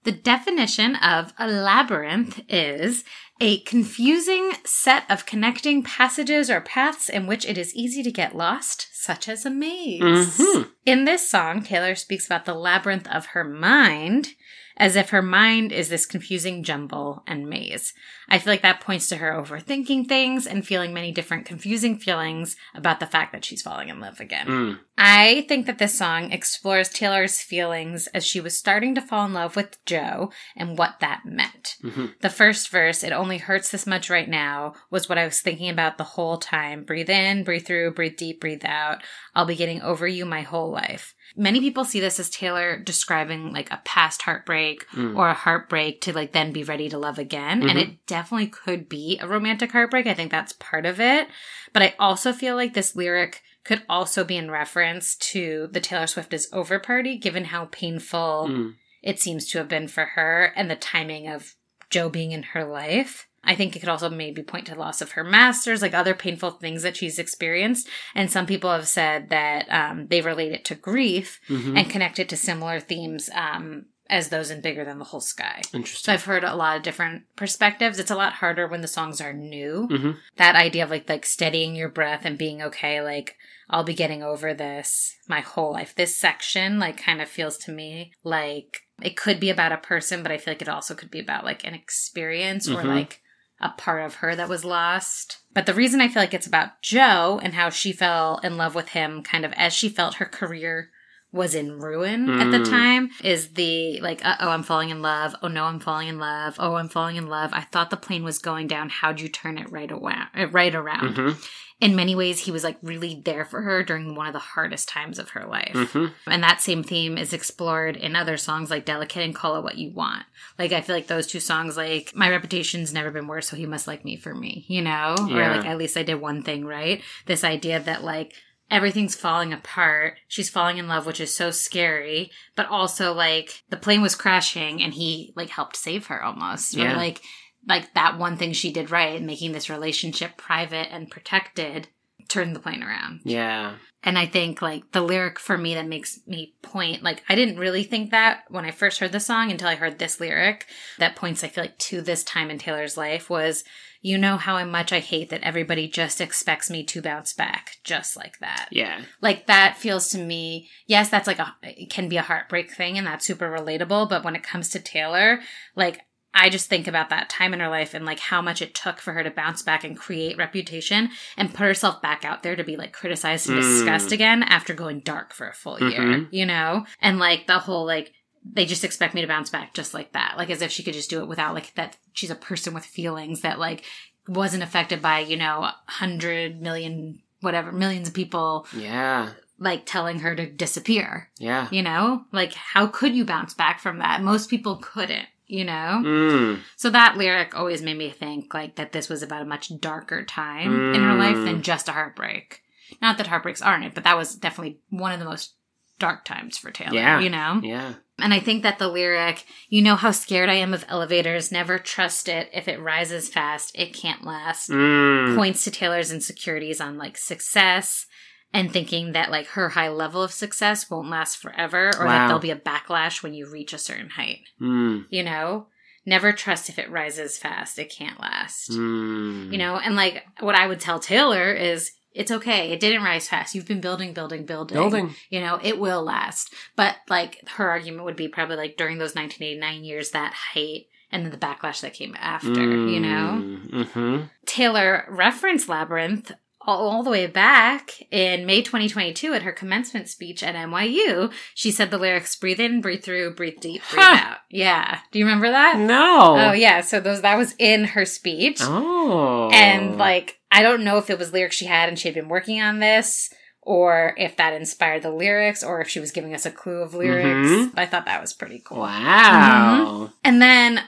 The 0.05 0.13
definition 0.13 0.97
of 0.97 1.33
a 1.39 1.47
labyrinth 1.47 2.41
is 2.49 3.05
a 3.43 3.59
confusing 3.63 4.53
set 4.65 5.03
of 5.11 5.27
connecting 5.27 5.83
passages 5.83 6.49
or 6.49 6.61
paths 6.61 7.09
in 7.09 7.27
which 7.27 7.45
it 7.45 7.59
is 7.59 7.75
easy 7.75 8.01
to 8.01 8.13
get 8.13 8.37
lost, 8.37 8.87
such 8.93 9.29
as 9.29 9.45
a 9.45 9.51
maze. 9.51 10.01
Mhm. 10.01 10.71
In 10.87 11.07
this 11.07 11.29
song, 11.29 11.65
Taylor 11.65 11.97
speaks 11.97 12.25
about 12.25 12.45
the 12.45 12.55
labyrinth 12.55 13.09
of 13.09 13.27
her 13.27 13.43
mind 13.43 14.37
as 14.83 14.97
if 14.97 15.11
her 15.11 15.23
mind 15.23 15.71
is 15.71 15.89
this 15.89 16.05
confusing 16.05 16.65
jumble 16.65 17.23
and 17.29 17.49
maze. 17.49 17.95
I 18.29 18.41
feel 18.41 18.53
like 18.53 18.63
that 18.63 18.81
points 18.81 19.09
to 19.11 19.17
her 19.19 19.31
overthinking 19.31 20.09
things 20.09 20.45
and 20.45 20.67
feeling 20.67 20.93
many 20.93 21.13
different 21.13 21.47
confusing 21.47 21.97
feelings 21.99 22.57
about 22.75 22.99
the 22.99 23.07
fact 23.07 23.31
that 23.31 23.45
she's 23.45 23.63
falling 23.63 23.91
in 23.91 24.01
love 24.01 24.19
again. 24.19 24.49
Mm. 24.49 24.79
I 24.99 25.47
think 25.49 25.67
that 25.67 25.79
this 25.79 25.97
song 25.97 26.33
explores 26.33 26.89
Taylor's 26.89 27.41
feelings 27.41 28.09
as 28.09 28.27
she 28.27 28.41
was 28.41 28.59
starting 28.59 28.97
to 28.97 29.01
fall 29.01 29.25
in 29.25 29.33
love 29.33 29.55
with 29.55 29.79
Joe 29.87 30.33
and 30.57 30.77
what 30.77 30.99
that 30.99 31.21
meant. 31.25 31.77
Mhm. 31.85 32.19
The 32.21 32.29
first 32.29 32.69
verse, 32.69 33.05
it 33.05 33.13
only 33.13 33.39
hurts 33.39 33.71
this 33.71 33.87
much 33.87 34.11
right 34.11 34.29
now, 34.29 34.75
was 34.91 35.09
what 35.09 35.19
I 35.19 35.27
was 35.27 35.41
thinking 35.41 35.71
about 35.71 35.97
the 35.97 36.05
whole 36.05 36.39
time. 36.39 36.83
Breathe 36.83 37.09
in, 37.11 37.45
breathe 37.45 37.67
through, 37.67 37.93
breathe 37.93 38.17
deep, 38.17 38.41
breathe 38.41 38.65
out. 38.65 39.05
I'll 39.33 39.47
be 39.47 39.55
getting 39.55 39.81
over 39.81 40.09
you 40.09 40.25
my 40.27 40.43
whole 40.43 40.73
life. 40.73 41.15
Many 41.37 41.61
people 41.61 41.85
see 41.85 42.01
this 42.01 42.21
as 42.21 42.29
Taylor 42.31 42.79
describing 42.79 43.53
like 43.53 43.71
a 43.71 43.81
past 43.85 44.23
heartbreak 44.23 44.87
Mm. 44.91 45.17
or 45.17 45.29
a 45.29 45.35
heartbreak 45.35 46.01
to 46.03 46.13
like 46.13 46.33
then 46.33 46.53
be 46.53 46.65
ready 46.65 46.89
to 46.89 46.99
love 46.99 47.19
again. 47.19 47.63
And 47.63 47.79
Mhm. 47.79 47.83
it 47.83 48.07
definitely 48.07 48.49
could 48.49 48.89
be 48.89 49.19
a 49.21 49.27
romantic 49.29 49.73
heartbreak. 49.73 50.07
I 50.07 50.15
think 50.15 50.31
that's 50.31 50.53
part 50.53 50.85
of 50.87 51.01
it. 51.01 51.29
But 51.73 51.83
I 51.83 51.95
also 51.99 52.33
feel 52.33 52.55
like 52.57 52.75
this 52.75 52.95
lyric 52.97 53.43
could 53.65 53.83
also 53.89 54.25
be 54.25 54.37
in 54.37 54.51
reference 54.51 55.15
to 55.17 55.69
the 55.73 55.81
Taylor 55.81 56.07
Swift 56.07 56.33
is 56.35 56.49
over 56.53 56.79
party, 56.79 57.17
given 57.17 57.47
how 57.47 57.67
painful 57.67 58.49
Mm. 58.51 58.75
it 59.03 59.21
seems 59.21 59.49
to 59.51 59.59
have 59.59 59.69
been 59.69 59.89
for 59.89 60.05
her 60.05 60.53
and 60.57 60.71
the 60.71 60.77
timing 60.77 61.29
of 61.29 61.55
Joe 61.91 62.09
being 62.09 62.33
in 62.33 62.43
her 62.43 62.65
life. 62.65 63.29
I 63.45 63.55
think 63.55 63.75
it 63.75 63.81
could 63.81 63.89
also 63.89 64.09
maybe 64.09 64.43
point 64.43 64.67
to 64.67 64.75
loss 64.75 65.01
of 65.01 65.13
her 65.13 65.25
masters, 65.25 65.83
like 65.83 65.95
other 65.95 66.15
painful 66.15 66.53
things 66.53 66.83
that 66.83 66.97
she's 66.97 67.19
experienced. 67.19 67.89
And 68.15 68.31
some 68.31 68.47
people 68.47 68.71
have 68.71 68.87
said 68.87 69.31
that 69.31 69.67
um, 69.71 70.07
they 70.09 70.21
relate 70.21 70.53
it 70.53 70.65
to 70.67 70.75
grief 70.75 71.41
Mhm. 71.49 71.77
and 71.79 71.91
connect 71.91 72.19
it 72.19 72.29
to 72.29 72.37
similar 72.37 72.79
themes 72.79 73.29
um, 73.35 73.87
as 74.09 74.29
those 74.29 74.51
in 74.51 74.61
Bigger 74.61 74.85
Than 74.85 74.99
the 74.99 75.05
Whole 75.07 75.21
Sky. 75.21 75.63
So 75.71 75.79
Interesting. 75.79 76.13
I've 76.15 76.25
heard 76.25 76.45
a 76.45 76.55
lot 76.55 76.77
of 76.77 76.83
different 76.83 77.25
perspectives. 77.35 77.99
It's 77.99 78.11
a 78.11 78.17
lot 78.17 78.35
harder 78.35 78.67
when 78.69 78.81
the 78.83 78.89
songs 78.89 79.21
are 79.21 79.33
new. 79.33 79.89
Mhm. 79.91 80.17
That 80.37 80.55
idea 80.55 80.85
of 80.85 80.91
like 80.91 81.09
like 81.09 81.25
steadying 81.27 81.75
your 81.75 81.89
breath 81.89 82.25
and 82.25 82.37
being 82.39 82.63
okay, 82.63 83.01
like 83.01 83.37
I'll 83.71 83.85
be 83.85 83.95
getting 83.95 84.23
over 84.23 84.53
this 84.55 85.17
my 85.29 85.41
whole 85.41 85.73
life. 85.73 85.95
This 85.95 86.15
section 86.17 86.79
like 86.79 86.99
kind 86.99 87.21
of 87.23 87.29
feels 87.29 87.57
to 87.59 87.73
me 87.73 88.13
like 88.23 88.83
it 89.03 89.17
could 89.17 89.41
be 89.41 89.51
about 89.51 89.73
a 89.73 89.79
person, 89.79 90.23
but 90.23 90.31
I 90.31 90.37
feel 90.39 90.53
like 90.53 90.63
it 90.63 90.69
also 90.69 90.95
could 90.95 91.11
be 91.11 91.19
about 91.21 91.45
like 91.45 91.65
an 91.67 91.75
experience 91.75 92.69
or 92.69 92.83
Mhm. 92.83 92.85
like 92.85 93.22
a 93.63 93.71
part 93.71 94.05
of 94.05 94.17
her 94.17 94.35
that 94.37 94.49
was 94.49 94.65
lost. 94.65 95.39
But 95.55 95.67
the 95.67 95.75
reason 95.75 96.01
I 96.01 96.09
feel 96.09 96.23
like 96.23 96.35
it's 96.35 96.47
about 96.47 96.83
Joe 96.83 97.41
and 97.43 97.55
how 97.55 97.71
she 97.71 97.93
fell 97.93 98.41
in 98.43 98.57
love 98.57 98.75
with 98.75 98.89
him 98.91 99.23
kind 99.23 99.45
of 99.45 99.53
as 99.55 99.73
she 99.73 99.89
felt 99.89 100.15
her 100.15 100.27
career 100.27 100.91
was 101.31 101.55
in 101.55 101.79
ruin 101.79 102.29
at 102.29 102.51
the 102.51 102.59
Mm. 102.59 102.69
time 102.69 103.11
is 103.25 103.55
the 103.55 103.99
like 104.03 104.23
uh 104.23 104.37
oh 104.41 104.51
I'm 104.51 104.63
falling 104.63 104.91
in 104.91 105.01
love 105.01 105.35
oh 105.43 105.49
no 105.49 105.65
I'm 105.65 105.81
falling 105.81 106.09
in 106.09 106.19
love 106.19 106.57
oh 106.59 106.75
I'm 106.75 106.91
falling 106.91 107.17
in 107.17 107.27
love 107.27 107.51
I 107.55 107.63
thought 107.63 107.89
the 107.89 107.97
plane 107.97 108.23
was 108.23 108.39
going 108.39 108.67
down 108.67 108.91
how'd 108.91 109.19
you 109.19 109.31
turn 109.31 109.57
it 109.57 109.73
right 109.73 109.91
around 109.91 110.29
right 110.53 110.75
around 110.75 111.17
Mhm. 111.17 111.49
In 111.83 111.97
many 111.97 112.15
ways 112.15 112.39
he 112.39 112.51
was 112.53 112.63
like 112.63 112.79
really 112.81 113.21
there 113.25 113.45
for 113.45 113.61
her 113.61 113.83
during 113.83 114.15
one 114.15 114.29
of 114.29 114.33
the 114.33 114.39
hardest 114.39 114.89
times 114.89 115.19
of 115.19 115.31
her 115.31 115.45
life 115.45 115.73
Mhm. 115.75 116.13
and 116.29 116.43
that 116.43 116.63
same 116.63 116.83
theme 116.85 117.19
is 117.19 117.33
explored 117.33 117.97
in 117.97 118.15
other 118.15 118.37
songs 118.37 118.71
like 118.71 118.85
Delicate 118.85 119.25
and 119.25 119.35
Call 119.35 119.57
It 119.57 119.65
What 119.65 119.77
You 119.79 119.91
Want. 119.91 120.25
Like, 120.59 120.71
I 120.73 120.81
feel 120.81 120.95
like 120.95 121.09
those 121.09 121.27
two 121.27 121.41
songs, 121.41 121.77
like, 121.77 122.13
my 122.15 122.31
reputation's 122.31 122.93
never 122.93 123.11
been 123.11 123.27
worse, 123.27 123.49
so 123.49 123.57
he 123.57 123.67
must 123.67 123.89
like 123.89 124.05
me 124.05 124.17
for 124.17 124.33
me, 124.35 124.65
you 124.69 124.81
know? 124.81 125.17
Or 125.19 125.57
like, 125.57 125.67
at 125.67 125.77
least 125.77 125.97
I 125.97 126.05
did 126.05 126.21
one 126.21 126.43
thing 126.45 126.65
right. 126.65 127.03
This 127.27 127.43
idea 127.43 127.81
that, 127.81 128.05
like, 128.05 128.33
everything's 128.71 129.17
falling 129.17 129.53
apart. 129.53 130.19
She's 130.29 130.49
falling 130.49 130.79
in 130.79 130.87
love, 130.89 131.05
which 131.05 131.21
is 131.21 131.35
so 131.35 131.51
scary, 131.51 132.31
but 132.57 132.67
also, 132.69 133.13
like, 133.13 133.65
the 133.71 133.77
plane 133.77 134.01
was 134.03 134.15
crashing 134.15 134.81
and 134.83 134.95
he, 134.95 135.33
like, 135.37 135.51
helped 135.51 135.77
save 135.77 136.07
her 136.07 136.23
almost. 136.23 136.77
Or, 136.77 136.85
like, 136.97 137.21
like 137.67 137.95
that 137.95 138.19
one 138.19 138.37
thing 138.37 138.53
she 138.53 138.73
did 138.73 138.91
right, 138.91 139.23
making 139.23 139.53
this 139.53 139.71
relationship 139.71 140.37
private 140.37 140.93
and 140.93 141.11
protected, 141.11 141.89
turned 142.29 142.57
the 142.57 142.61
plane 142.61 142.83
around. 142.83 143.21
Yeah. 143.25 143.75
And 144.05 144.19
I 144.19 144.27
think 144.27 144.61
like 144.61 144.91
the 144.91 145.01
lyric 145.01 145.39
for 145.39 145.57
me 145.57 145.75
that 145.75 145.87
makes 145.87 146.19
me 146.27 146.55
point, 146.63 147.03
like 147.05 147.23
I 147.29 147.37
didn't 147.37 147.59
really 147.59 147.85
think 147.85 148.11
that 148.11 148.43
when 148.49 148.65
I 148.65 148.73
first 148.73 148.99
heard 148.99 149.13
the 149.13 149.21
song 149.21 149.51
until 149.51 149.69
I 149.69 149.77
heard 149.77 149.99
this 149.99 150.19
lyric 150.19 150.67
that 150.99 151.15
points, 151.15 151.45
I 151.45 151.49
feel 151.49 151.65
like, 151.65 151.79
to 151.79 152.01
this 152.01 152.25
time 152.25 152.51
in 152.51 152.59
Taylor's 152.59 152.97
life 152.97 153.31
was, 153.31 153.63
you 154.01 154.19
know 154.19 154.37
how 154.37 154.65
much 154.65 154.93
I 154.93 154.99
hate 154.99 155.31
that 155.31 155.45
everybody 155.45 155.87
just 155.87 156.21
expects 156.21 156.69
me 156.69 156.83
to 156.83 157.01
bounce 157.01 157.33
back 157.33 157.77
just 157.85 158.17
like 158.17 158.41
that. 158.41 158.67
Yeah. 158.73 159.03
Like 159.21 159.47
that 159.47 159.77
feels 159.77 160.09
to 160.09 160.19
me, 160.19 160.69
yes, 160.89 161.09
that's 161.09 161.29
like 161.29 161.39
a, 161.39 161.55
it 161.63 161.89
can 161.91 162.09
be 162.09 162.17
a 162.17 162.23
heartbreak 162.23 162.73
thing 162.73 162.99
and 162.99 163.07
that's 163.07 163.25
super 163.25 163.49
relatable. 163.49 164.09
But 164.09 164.25
when 164.25 164.35
it 164.35 164.43
comes 164.43 164.71
to 164.71 164.81
Taylor, 164.81 165.39
like 165.77 166.01
I 166.35 166.49
just 166.49 166.69
think 166.69 166.87
about 166.89 167.11
that 167.11 167.29
time 167.29 167.53
in 167.53 167.61
her 167.61 167.69
life 167.69 167.93
and 167.95 168.07
like 168.07 168.19
how 168.19 168.41
much 168.41 168.63
it 168.63 168.75
took 168.75 169.01
for 169.01 169.13
her 169.13 169.23
to 169.23 169.31
bounce 169.31 169.63
back 169.63 169.85
and 169.85 169.97
create 169.97 170.39
reputation 170.39 171.11
and 171.37 171.51
put 171.53 171.65
herself 171.67 172.01
back 172.01 172.25
out 172.25 172.43
there 172.43 172.57
to 172.57 172.65
be 172.65 172.77
like 172.77 172.93
criticized 172.93 173.49
and 173.51 173.59
Mm. 173.59 173.63
discussed 173.63 174.13
again 174.13 174.43
after 174.43 174.73
going 174.73 175.01
dark 175.01 175.35
for 175.35 175.47
a 175.49 175.53
full 175.55 175.79
year, 175.79 176.01
Mhm. 176.01 176.29
you 176.31 176.47
know? 176.47 176.87
And 177.01 177.19
like 177.19 177.47
the 177.47 177.59
whole 177.59 177.85
like, 177.85 178.13
they 178.51 178.65
just 178.65 178.83
expect 178.83 179.15
me 179.15 179.21
to 179.21 179.27
bounce 179.27 179.51
back 179.51 179.75
just 179.75 179.93
like 179.95 180.13
that. 180.13 180.35
Like 180.39 180.49
as 180.51 180.63
if 180.63 180.73
she 180.73 180.83
could 180.83 180.95
just 180.95 181.11
do 181.11 181.21
it 181.21 181.29
without 181.29 181.55
like 181.55 181.75
that 181.75 181.97
she's 182.13 182.31
a 182.31 182.35
person 182.35 182.73
with 182.75 182.85
feelings 182.87 183.43
that 183.43 183.59
like 183.59 183.85
wasn't 184.27 184.63
affected 184.63 185.03
by, 185.03 185.19
you 185.21 185.37
know, 185.37 185.63
a 185.65 185.77
hundred 185.87 186.61
million, 186.63 187.21
whatever, 187.41 187.73
millions 187.73 188.09
of 188.09 188.15
people 188.15 188.67
Yeah. 188.75 189.31
like 189.59 189.83
telling 189.85 190.21
her 190.21 190.35
to 190.35 190.47
disappear. 190.51 191.29
Yeah. 191.39 191.69
You 191.71 191.83
know? 191.83 192.25
Like 192.33 192.55
how 192.55 192.87
could 192.87 193.15
you 193.15 193.25
bounce 193.27 193.53
back 193.55 193.81
from 193.81 193.99
that? 193.99 194.23
Most 194.23 194.49
people 194.51 194.77
couldn't, 194.77 195.27
you 195.53 195.65
know? 195.65 196.01
Mm. 196.05 196.61
So 196.77 196.89
that 196.91 197.17
lyric 197.19 197.55
always 197.55 197.83
made 197.83 197.99
me 197.99 198.09
think 198.11 198.55
like 198.55 198.77
that 198.77 198.93
this 198.93 199.09
was 199.09 199.23
about 199.23 199.43
a 199.43 199.47
much 199.47 199.71
darker 199.81 200.25
time 200.25 200.95
in 200.95 201.03
her 201.03 201.15
life 201.15 201.37
Mm. 201.37 201.45
than 201.45 201.63
just 201.63 201.89
a 201.89 201.93
heartbreak. 201.93 202.63
Not 203.03 203.19
that 203.19 203.27
heartbreaks 203.27 203.61
aren't 203.63 203.85
it, 203.85 203.95
but 203.95 204.05
that 204.05 204.17
was 204.17 204.35
definitely 204.35 204.79
one 204.89 205.13
of 205.13 205.19
the 205.19 205.25
most 205.27 205.55
dark 205.99 206.25
times 206.25 206.57
for 206.59 206.71
Taylor, 206.71 206.95
Yeah. 206.95 207.21
you 207.21 207.29
know? 207.31 207.61
Yeah. 207.63 207.93
And 208.19 208.33
I 208.35 208.41
think 208.41 208.63
that 208.63 208.79
the 208.79 208.89
lyric, 208.89 209.45
you 209.69 209.83
know 209.83 209.97
how 209.97 210.11
scared 210.11 210.49
I 210.49 210.55
am 210.55 210.75
of 210.75 210.85
elevators, 210.89 211.53
never 211.53 211.79
trust 211.79 212.29
it. 212.29 212.49
If 212.53 212.67
it 212.69 212.81
rises 212.81 213.29
fast, 213.29 213.73
it 213.79 213.93
can't 213.95 214.25
last, 214.25 214.71
Mm. 214.71 215.37
points 215.37 215.65
to 215.65 215.71
Taylor's 215.71 216.13
insecurities 216.13 216.81
on 216.81 216.97
like 216.99 217.17
success 217.19 218.07
and 218.53 218.73
thinking 218.73 219.13
that 219.13 219.31
like 219.31 219.47
her 219.49 219.71
high 219.71 219.89
level 219.89 220.23
of 220.23 220.33
success 220.33 220.91
won't 220.91 221.09
last 221.09 221.37
forever 221.37 221.89
or 221.99 222.07
that 222.07 222.27
there'll 222.27 222.39
be 222.39 222.51
a 222.51 222.57
backlash 222.57 223.23
when 223.23 223.35
you 223.35 223.49
reach 223.49 223.73
a 223.73 223.79
certain 223.79 224.11
height. 224.11 224.41
Mm. 224.61 225.07
You 225.11 225.23
know? 225.23 225.67
Never 226.05 226.33
trust 226.33 226.69
if 226.69 226.81
it 226.81 226.91
rises 226.91 227.39
fast, 227.39 227.79
it 227.79 227.95
can't 227.97 228.21
last. 228.21 228.71
Mm. 228.71 229.53
You 229.53 229.59
know, 229.59 229.77
and 229.77 229.95
like 229.95 230.25
what 230.41 230.57
I 230.57 230.67
would 230.67 230.81
tell 230.81 230.99
Taylor 230.99 231.53
is 231.53 231.93
it's 232.13 232.31
okay. 232.31 232.73
It 232.73 232.81
didn't 232.81 233.05
rise 233.05 233.29
fast. 233.29 233.55
You've 233.55 233.69
been 233.69 233.81
building, 233.81 234.13
building, 234.13 234.45
building. 234.45 234.77
Building. 234.77 235.15
You 235.31 235.41
know, 235.41 235.59
it 235.63 235.79
will 235.79 236.03
last. 236.03 236.53
But 236.77 236.97
like 237.09 237.49
her 237.51 237.71
argument 237.71 238.05
would 238.05 238.17
be 238.17 238.29
probably 238.29 238.57
like 238.57 238.77
during 238.77 238.99
those 238.99 239.15
1989 239.15 239.85
years, 239.85 240.11
that 240.11 240.35
height 240.35 240.87
and 241.13 241.25
then 241.25 241.31
the 241.31 241.39
backlash 241.39 241.83
that 241.83 241.93
came 241.93 242.17
after, 242.19 242.49
you 242.49 242.99
know? 242.99 243.43
Mm-hmm. 243.71 244.23
Taylor 244.47 245.05
referenced 245.11 245.69
Labyrinth 245.69 246.33
all, 246.67 246.89
all 246.89 247.03
the 247.03 247.11
way 247.11 247.27
back 247.27 248.03
in 248.11 248.47
May 248.47 248.63
2022 248.63 249.33
at 249.35 249.43
her 249.43 249.53
commencement 249.53 250.09
speech 250.09 250.43
at 250.43 250.55
NYU. 250.55 251.33
She 251.55 251.71
said 251.71 251.91
the 251.91 251.99
lyrics 251.99 252.35
breathe 252.37 252.61
in, 252.61 252.81
breathe 252.81 253.03
through, 253.03 253.35
breathe 253.35 253.61
deep, 253.61 253.83
breathe 253.91 254.03
Huh. 254.05 254.19
out. 254.33 254.39
Yeah. 254.51 254.99
Do 255.11 255.19
you 255.19 255.25
remember 255.25 255.51
that? 255.51 255.79
No. 255.79 256.37
Oh, 256.39 256.53
yeah. 256.53 256.81
So 256.81 257.01
those 257.01 257.23
that 257.23 257.37
was 257.39 257.55
in 257.59 257.85
her 257.85 258.05
speech. 258.05 258.59
Oh. 258.63 259.51
And 259.53 259.97
like, 259.99 260.39
I 260.51 260.63
don't 260.63 260.85
know 260.85 260.99
if 260.99 261.11
it 261.11 261.19
was 261.19 261.33
lyrics 261.33 261.57
she 261.57 261.67
had 261.67 261.89
and 261.89 261.99
she 261.99 262.09
had 262.09 262.15
been 262.15 262.29
working 262.29 262.61
on 262.61 262.79
this, 262.79 263.31
or 263.63 264.15
if 264.19 264.37
that 264.37 264.53
inspired 264.55 265.03
the 265.03 265.11
lyrics, 265.11 265.63
or 265.63 265.81
if 265.81 265.89
she 265.89 266.01
was 266.01 266.11
giving 266.11 266.35
us 266.35 266.45
a 266.45 266.51
clue 266.51 266.83
of 266.83 266.95
lyrics. 266.95 267.49
Mhm. 267.49 267.73
I 267.77 267.87
thought 267.87 268.07
that 268.07 268.21
was 268.21 268.33
pretty 268.33 268.61
cool. 268.65 268.79
Wow. 268.79 270.11
And 270.25 270.43
then 270.43 270.83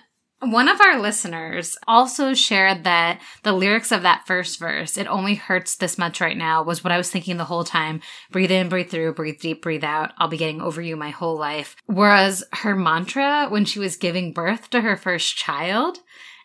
one 0.46 0.68
of 0.68 0.80
our 0.80 1.00
listeners 1.00 1.76
also 1.86 2.34
shared 2.34 2.84
that 2.84 3.20
the 3.42 3.52
lyrics 3.52 3.92
of 3.92 4.02
that 4.02 4.26
first 4.26 4.58
verse, 4.58 4.96
it 4.96 5.06
only 5.06 5.34
hurts 5.34 5.76
this 5.76 5.98
much 5.98 6.20
right 6.20 6.36
now, 6.36 6.62
was 6.62 6.82
what 6.82 6.92
I 6.92 6.96
was 6.98 7.10
thinking 7.10 7.36
the 7.36 7.44
whole 7.44 7.64
time. 7.64 8.00
Breathe 8.30 8.50
in, 8.50 8.68
breathe 8.68 8.90
through, 8.90 9.14
breathe 9.14 9.40
deep, 9.40 9.62
breathe 9.62 9.84
out. 9.84 10.12
I'll 10.18 10.28
be 10.28 10.36
getting 10.36 10.60
over 10.60 10.80
you 10.80 10.96
my 10.96 11.10
whole 11.10 11.36
life. 11.36 11.76
Whereas 11.86 12.44
her 12.52 12.74
mantra 12.76 13.46
when 13.48 13.64
she 13.64 13.78
was 13.78 13.96
giving 13.96 14.32
birth 14.32 14.70
to 14.70 14.80
her 14.80 14.96
first 14.96 15.36
child, 15.36 15.98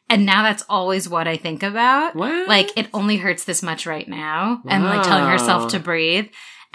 and 0.09 0.25
now 0.25 0.41
that's 0.43 0.63
always 0.67 1.07
what 1.07 1.27
I 1.27 1.37
think 1.37 1.61
about. 1.61 2.15
What? 2.15 2.47
Like 2.47 2.75
it 2.75 2.87
only 2.93 3.17
hurts 3.17 3.43
this 3.43 3.61
much 3.61 3.85
right 3.85 4.07
now, 4.07 4.61
and 4.67 4.83
like 4.85 5.03
telling 5.03 5.25
Wow. 5.25 5.31
herself 5.31 5.71
to 5.71 5.79
breathe. 5.79 6.29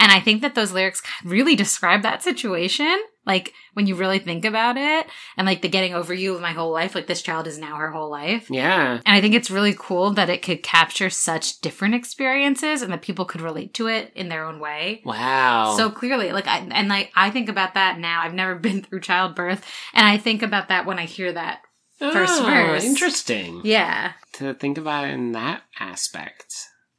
And 0.05 0.11
I 0.11 0.19
think 0.19 0.43
that 0.43 0.53
those 0.53 0.71
lyrics 0.71 1.01
really 1.23 1.55
describe 1.55 2.03
that 2.03 2.21
situation. 2.21 2.95
Like 3.25 3.53
when 3.73 3.87
you 3.87 3.95
really 3.95 4.19
think 4.19 4.45
about 4.45 4.77
it, 4.77 5.07
and 5.35 5.47
like 5.47 5.63
the 5.63 5.67
getting 5.67 5.95
over 5.95 6.13
you 6.13 6.35
of 6.35 6.41
my 6.41 6.51
whole 6.51 6.71
life, 6.71 6.93
like 6.93 7.07
this 7.07 7.23
child 7.23 7.47
is 7.47 7.57
now 7.57 7.77
her 7.77 7.89
whole 7.89 8.11
life. 8.11 8.47
Yeah. 8.51 9.01
And 9.03 9.17
I 9.17 9.19
think 9.19 9.33
it's 9.33 9.49
really 9.49 9.75
cool 9.75 10.11
that 10.11 10.29
it 10.29 10.43
could 10.43 10.61
capture 10.61 11.09
such 11.09 11.59
different 11.59 11.95
experiences 11.95 12.83
and 12.83 12.93
that 12.93 13.01
people 13.01 13.25
could 13.25 13.41
relate 13.41 13.73
to 13.73 13.87
it 13.87 14.13
in 14.15 14.29
their 14.29 14.45
own 14.45 14.59
way. 14.59 15.01
Wow. 15.03 15.73
So 15.75 15.89
clearly, 15.89 16.31
like, 16.31 16.45
I, 16.45 16.59
and 16.59 16.87
like, 16.87 17.11
I 17.15 17.31
think 17.31 17.49
about 17.49 17.73
that 17.73 17.97
now. 17.97 18.21
I've 18.21 18.35
never 18.35 18.53
been 18.59 18.83
through 18.83 18.99
childbirth, 18.99 19.65
and 19.95 20.05
I 20.05 20.19
think 20.19 20.43
about 20.43 20.67
that 20.67 20.85
when 20.85 20.99
I 20.99 21.05
hear 21.05 21.33
that. 21.33 21.61
first 21.97 22.43
Oh, 22.43 22.45
verse. 22.45 22.83
Interesting. 22.83 23.61
Yeah. 23.63 24.11
To 24.33 24.53
think 24.53 24.77
about 24.77 25.05
it 25.05 25.15
in 25.15 25.31
that 25.31 25.63
aspect. 25.79 26.53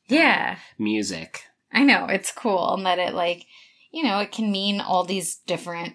Yeah. 0.09 0.57
Music. 0.77 1.45
I 1.77 1.85
know. 1.85 2.07
It's 2.07 2.33
cool. 2.33 2.75
And 2.75 2.87
that 2.87 2.99
it, 2.99 3.15
like, 3.15 3.45
you 3.93 4.03
know, 4.03 4.19
it 4.21 4.33
can 4.33 4.51
mean 4.51 4.81
all 4.81 5.05
these 5.05 5.37
different 5.47 5.95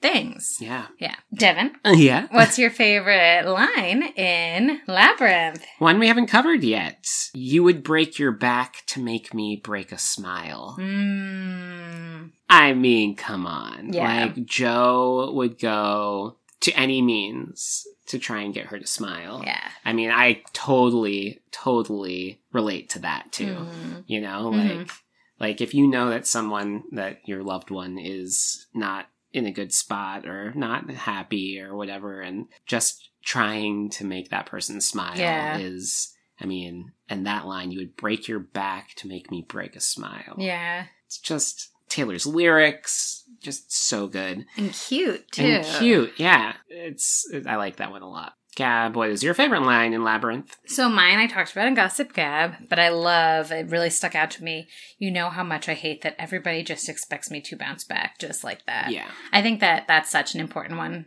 things. 0.00 0.56
Yeah. 0.60 0.86
Yeah. 0.98 1.16
Devin, 1.34 1.72
Yeah. 1.84 2.28
what's 2.30 2.58
your 2.62 2.70
favorite 2.70 3.44
line 3.46 4.02
in 4.16 4.80
Labyrinth? 4.86 5.64
One 5.80 5.98
we 5.98 6.06
haven't 6.08 6.28
covered 6.28 6.62
yet. 6.64 7.04
You 7.34 7.62
would 7.64 7.82
break 7.82 8.18
your 8.18 8.32
back 8.32 8.84
to 8.88 9.00
make 9.00 9.34
me 9.34 9.60
break 9.62 9.92
a 9.92 9.98
smile. 9.98 10.76
Mm. 10.78 12.30
I 12.48 12.72
mean, 12.74 13.16
come 13.16 13.46
on. 13.46 13.92
Yeah. 13.92 14.24
Like, 14.26 14.46
Joe 14.46 15.32
would 15.34 15.58
go 15.58 16.36
to 16.60 16.72
any 16.72 17.02
means 17.02 17.86
to 18.06 18.18
try 18.18 18.40
and 18.42 18.54
get 18.54 18.66
her 18.66 18.78
to 18.78 18.86
smile. 18.86 19.42
Yeah. 19.44 19.60
I 19.84 19.92
mean, 19.92 20.10
I 20.10 20.42
totally, 20.52 21.40
totally 21.50 22.40
relate 22.52 22.90
to 22.90 23.00
that 23.00 23.32
too. 23.32 23.54
Mm. 23.54 24.04
You 24.06 24.20
know, 24.20 24.50
Mhm. 24.52 24.78
like, 24.78 24.90
like 25.40 25.60
if 25.60 25.74
you 25.74 25.86
know 25.86 26.10
that 26.10 26.26
someone 26.26 26.84
that 26.92 27.20
your 27.26 27.42
loved 27.42 27.70
one 27.70 27.98
is 27.98 28.66
not 28.74 29.06
in 29.32 29.46
a 29.46 29.52
good 29.52 29.72
spot 29.72 30.26
or 30.26 30.52
not 30.54 30.90
happy 30.90 31.60
or 31.60 31.76
whatever, 31.76 32.20
and 32.20 32.46
just 32.66 33.10
trying 33.22 33.90
to 33.90 34.04
make 34.04 34.30
that 34.30 34.46
person 34.46 34.80
smile 34.80 35.18
Yeah. 35.18 35.58
is, 35.58 36.14
I 36.40 36.46
mean, 36.46 36.92
and 37.10 37.26
that 37.26 37.46
line, 37.46 37.70
you 37.70 37.78
would 37.80 37.96
break 37.96 38.26
your 38.26 38.38
back 38.38 38.94
to 38.96 39.08
make 39.08 39.30
me 39.30 39.44
break 39.46 39.76
a 39.76 39.80
smile. 39.80 40.34
Yeah. 40.38 40.86
It's 41.06 41.18
just 41.18 41.70
Taylor's 41.90 42.26
lyrics, 42.26 43.24
just 43.42 43.70
so 43.72 44.06
good 44.06 44.46
And 44.56 44.72
cute, 44.72 45.30
too. 45.30 45.42
and 45.42 45.66
cute. 45.78 46.14
Yeah, 46.18 46.54
it's 46.68 47.26
I 47.46 47.56
like 47.56 47.76
that 47.76 47.90
one 47.90 48.02
a 48.02 48.08
lot. 48.08 48.34
Gab, 48.58 48.96
what 48.96 49.08
is 49.08 49.22
your 49.22 49.34
favorite 49.34 49.62
line 49.62 49.92
in 49.94 50.02
Labyrinth? 50.02 50.56
So 50.66 50.88
mine 50.88 51.18
I 51.18 51.28
talked 51.28 51.52
about 51.52 51.68
in 51.68 51.74
Gossip 51.74 52.12
Gab, 52.12 52.68
but 52.68 52.80
I 52.80 52.88
love 52.88 53.52
it 53.52 53.70
really 53.70 53.88
stuck 53.88 54.16
out 54.16 54.32
to 54.32 54.42
me. 54.42 54.66
You 54.98 55.12
know 55.12 55.30
how 55.30 55.44
much 55.44 55.68
I 55.68 55.74
hate 55.74 56.02
that 56.02 56.16
everybody 56.18 56.64
just 56.64 56.88
expects 56.88 57.30
me 57.30 57.40
to 57.42 57.56
bounce 57.56 57.84
back 57.84 58.18
just 58.18 58.42
like 58.42 58.66
that. 58.66 58.90
Yeah, 58.90 59.06
I 59.32 59.42
think 59.42 59.60
that 59.60 59.86
that's 59.86 60.10
such 60.10 60.34
an 60.34 60.40
important 60.40 60.76
one 60.76 61.06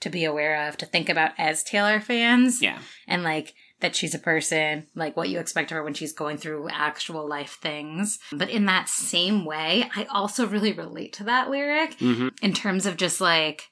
to 0.00 0.10
be 0.10 0.24
aware 0.24 0.68
of, 0.68 0.76
to 0.76 0.86
think 0.86 1.08
about 1.08 1.32
as 1.38 1.62
Taylor 1.62 2.00
fans. 2.00 2.60
yeah, 2.60 2.80
And 3.08 3.22
like 3.22 3.54
that 3.80 3.96
she's 3.96 4.14
a 4.14 4.18
person, 4.18 4.86
like 4.94 5.16
what 5.16 5.30
you 5.30 5.38
expect 5.38 5.70
of 5.70 5.76
her 5.76 5.82
when 5.82 5.94
she's 5.94 6.12
going 6.12 6.36
through 6.36 6.68
actual 6.68 7.26
life 7.26 7.58
things. 7.62 8.18
But 8.30 8.50
in 8.50 8.66
that 8.66 8.90
same 8.90 9.46
way, 9.46 9.88
I 9.96 10.04
also 10.04 10.46
really 10.46 10.72
relate 10.74 11.14
to 11.14 11.24
that 11.24 11.48
lyric 11.48 11.94
hmm 11.98 12.28
in 12.42 12.52
terms 12.52 12.84
of 12.84 12.98
just 12.98 13.22
like 13.22 13.69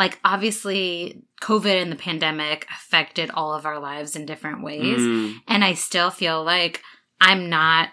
like 0.00 0.18
obviously 0.24 1.22
covid 1.42 1.80
and 1.82 1.92
the 1.92 1.96
pandemic 1.96 2.66
affected 2.74 3.30
all 3.30 3.52
of 3.52 3.66
our 3.66 3.78
lives 3.78 4.16
in 4.16 4.24
different 4.26 4.64
ways. 4.64 4.98
Mm, 4.98 5.34
and 5.46 5.62
i 5.62 5.74
still 5.74 6.10
feel 6.10 6.42
like 6.42 6.82
i'm 7.20 7.48
not 7.50 7.90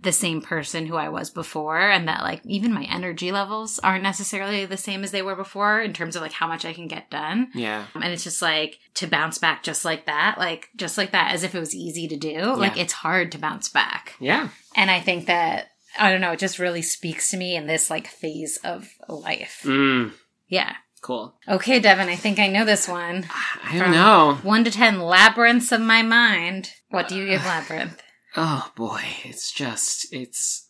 the 0.00 0.12
same 0.12 0.40
person 0.40 0.86
who 0.86 0.94
i 0.94 1.08
was 1.08 1.30
before 1.30 1.80
and 1.80 2.06
that 2.06 2.22
like 2.22 2.40
even 2.44 2.72
my 2.72 2.84
energy 2.84 3.32
levels 3.32 3.80
aren't 3.80 4.04
necessarily 4.04 4.64
the 4.64 4.76
same 4.76 5.02
as 5.02 5.10
they 5.10 5.22
were 5.22 5.34
before 5.34 5.80
in 5.80 5.92
terms 5.92 6.14
of 6.14 6.22
like 6.22 6.30
how 6.32 6.46
much 6.46 6.64
i 6.64 6.72
can 6.72 6.86
get 6.86 7.10
done. 7.10 7.50
Yeah, 7.52 7.86
and 7.96 8.04
it's 8.04 8.22
just 8.22 8.40
like 8.40 8.78
to 8.94 9.08
bounce 9.08 9.38
back 9.38 9.64
just 9.64 9.84
like 9.84 10.06
that 10.06 10.36
like 10.38 10.68
just 10.76 10.96
like 10.96 11.10
that 11.10 11.34
as 11.34 11.42
if 11.42 11.56
it 11.56 11.60
was 11.60 11.74
easy 11.74 12.06
to 12.06 12.16
do 12.16 12.54
like 12.54 12.76
it's 12.78 12.92
hard 12.92 13.32
to 13.32 13.38
bounce 13.38 13.68
back. 13.68 14.14
Yeah. 14.20 14.50
and 14.76 14.92
i 14.92 15.00
think 15.00 15.26
that 15.26 15.70
i 15.98 16.08
don't 16.08 16.20
know 16.20 16.30
it 16.32 16.38
just 16.38 16.60
really 16.60 16.82
speaks 16.82 17.32
to 17.32 17.36
me 17.36 17.56
in 17.56 17.66
this 17.66 17.90
like 17.90 18.06
phase 18.06 18.58
of 18.62 18.88
life. 19.08 19.62
Mm, 19.64 20.12
yeah 20.46 20.74
cool. 20.98 21.34
Okay, 21.48 21.80
Devin, 21.80 22.08
I 22.08 22.16
think 22.16 22.38
I 22.38 22.46
know 22.48 22.64
this 22.64 22.86
one. 22.88 23.26
I 23.64 23.72
don't 23.72 23.82
From- 23.84 23.92
know. 23.92 24.38
One 24.42 24.64
to 24.64 24.70
ten 24.70 25.00
labyrinths 25.00 25.72
of 25.72 25.80
my 25.80 26.02
mind. 26.02 26.72
What 26.90 27.08
do 27.08 27.16
you 27.16 27.26
give 27.26 27.44
labyrinth? 27.44 28.02
Oh 28.36 28.70
boy, 28.76 29.02
it's 29.24 29.50
just 29.52 30.12
it's 30.12 30.68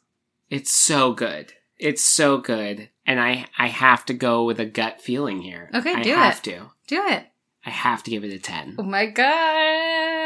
it's 0.48 0.72
so 0.72 1.12
good. 1.12 1.52
It's 1.78 2.02
so 2.02 2.38
good, 2.38 2.88
and 3.06 3.20
I 3.20 3.46
I 3.58 3.68
have 3.68 4.04
to 4.06 4.14
go 4.14 4.44
with 4.44 4.58
a 4.60 4.66
gut 4.66 5.00
feeling 5.00 5.42
here. 5.42 5.70
Okay, 5.74 5.94
I 5.94 6.02
do 6.02 6.14
have 6.14 6.38
it. 6.38 6.44
to. 6.44 6.70
Do 6.86 7.04
it. 7.06 7.26
I 7.66 7.70
have 7.70 8.02
to 8.04 8.10
give 8.10 8.24
it 8.24 8.32
a 8.32 8.38
ten. 8.38 8.76
Oh 8.78 8.82
my 8.82 9.06
god. 9.06 10.17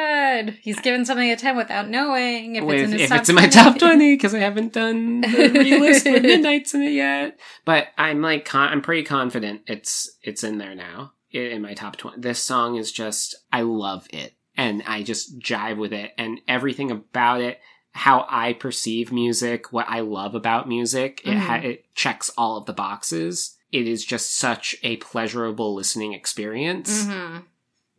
He's 0.60 0.80
given 0.80 1.04
something 1.04 1.30
a 1.30 1.36
ten 1.36 1.56
without 1.56 1.88
knowing. 1.88 2.56
If 2.56 2.64
With- 2.64 2.76
it's 2.80 2.84
in 2.84 2.92
his 2.92 3.02
if 3.02 3.08
top 3.10 3.20
it's 3.20 3.28
in 3.28 3.34
my 3.34 3.48
20. 3.48 3.50
top 3.52 3.78
20 3.78 4.14
because 4.14 4.34
i 4.34 4.38
haven't 4.38 4.72
done 4.72 5.20
the 5.22 5.26
relist 5.28 6.10
with 6.12 6.22
midnights 6.32 6.74
in 6.74 6.82
it 6.82 6.90
yet. 6.92 7.38
But 7.64 7.88
i'm 7.98 8.20
like 8.22 8.44
con- 8.44 8.68
i'm 8.70 8.82
pretty 8.82 9.02
confident 9.04 9.62
it's 9.66 10.10
it's 10.22 10.44
in 10.44 10.58
there 10.58 10.74
now 10.74 11.12
in 11.30 11.62
my 11.62 11.72
top 11.74 11.96
20 11.96 12.20
this 12.20 12.42
song 12.42 12.76
is 12.76 12.92
just 12.92 13.34
i 13.52 13.62
love 13.62 14.06
it. 14.12 14.34
And 14.56 14.82
i 14.86 15.02
just 15.02 15.38
jive 15.38 15.78
with 15.78 15.92
it. 15.92 16.12
And 16.18 16.40
everything 16.46 16.90
about 16.90 17.40
it 17.40 17.58
how 17.92 18.26
i 18.30 18.52
perceive 18.54 19.12
music 19.12 19.72
what 19.72 19.86
i 19.88 20.00
love 20.00 20.34
about 20.34 20.66
music 20.68 21.20
it, 21.24 21.36
ha- 21.36 21.58
Mhm. 21.58 21.64
it 21.64 21.94
checks 21.94 22.30
all 22.38 22.56
of 22.56 22.66
the 22.66 22.72
boxes. 22.72 23.56
It 23.70 23.88
is 23.88 24.04
just 24.04 24.36
such 24.36 24.76
a 24.82 24.96
pleasurable 24.98 25.74
listening 25.74 26.12
experience 26.12 27.04
Mhm. 27.06 27.44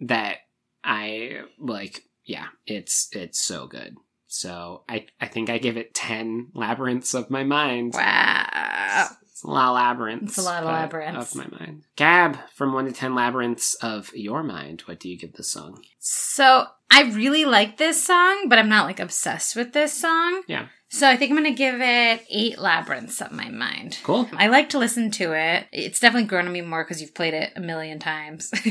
that 0.02 0.38
I 0.84 1.42
like 1.60 2.04
yeah, 2.26 2.48
it's 2.66 3.10
it's 3.12 3.44
so 3.44 3.68
good. 3.68 3.96
So 4.28 4.84
I 4.90 5.06
I 5.22 5.28
think 5.28 5.50
I 5.50 5.58
give 5.58 5.78
it 5.78 5.94
ten 5.94 6.50
labyrinths 6.54 7.14
of 7.14 7.30
my 7.30 7.44
mind. 7.44 7.94
Wow. 7.94 9.08
It's 9.22 9.44
a 9.44 9.48
lot 9.48 9.70
of 9.70 9.76
labyrinths. 9.76 10.38
It's 10.38 10.46
a 10.46 10.50
lot 10.50 10.64
of 10.64 10.70
labyrinths. 10.70 11.36
of 11.36 11.38
my 11.38 11.60
mind. 11.60 11.84
Gab, 11.96 12.38
from 12.54 12.74
one 12.74 12.86
to 12.86 12.92
ten 12.92 13.14
labyrinths 13.14 13.76
of 13.76 14.12
your 14.16 14.44
mind, 14.44 14.82
what 14.82 15.00
do 15.00 15.10
you 15.10 15.18
give 15.18 15.34
this 15.34 15.52
song? 15.52 15.84
So 16.00 16.66
I 16.94 17.12
really 17.14 17.46
like 17.46 17.78
this 17.78 18.04
song, 18.04 18.48
but 18.48 18.60
I'm 18.60 18.70
not 18.70 18.86
like 18.86 19.00
obsessed 19.00 19.56
with 19.56 19.74
this 19.74 19.94
song. 19.94 20.44
Yeah. 20.48 20.68
So 20.90 21.10
I 21.10 21.18
think 21.18 21.32
I'm 21.32 21.38
gonna 21.38 21.52
give 21.52 21.82
it 21.82 22.24
eight 22.30 22.60
labyrinths 22.60 23.20
of 23.20 23.32
my 23.32 23.50
mind. 23.50 23.98
Cool. 24.04 24.30
I 24.34 24.48
like 24.48 24.70
to 24.70 24.78
listen 24.78 25.10
to 25.12 25.34
it. 25.34 25.66
It's 25.72 26.00
definitely 26.00 26.28
grown 26.28 26.46
on 26.46 26.54
me 26.54 26.62
more 26.62 26.84
because 26.84 27.02
you've 27.02 27.16
played 27.16 27.34
it 27.34 27.52
a 27.56 27.62
million 27.62 27.98
times. 27.98 28.52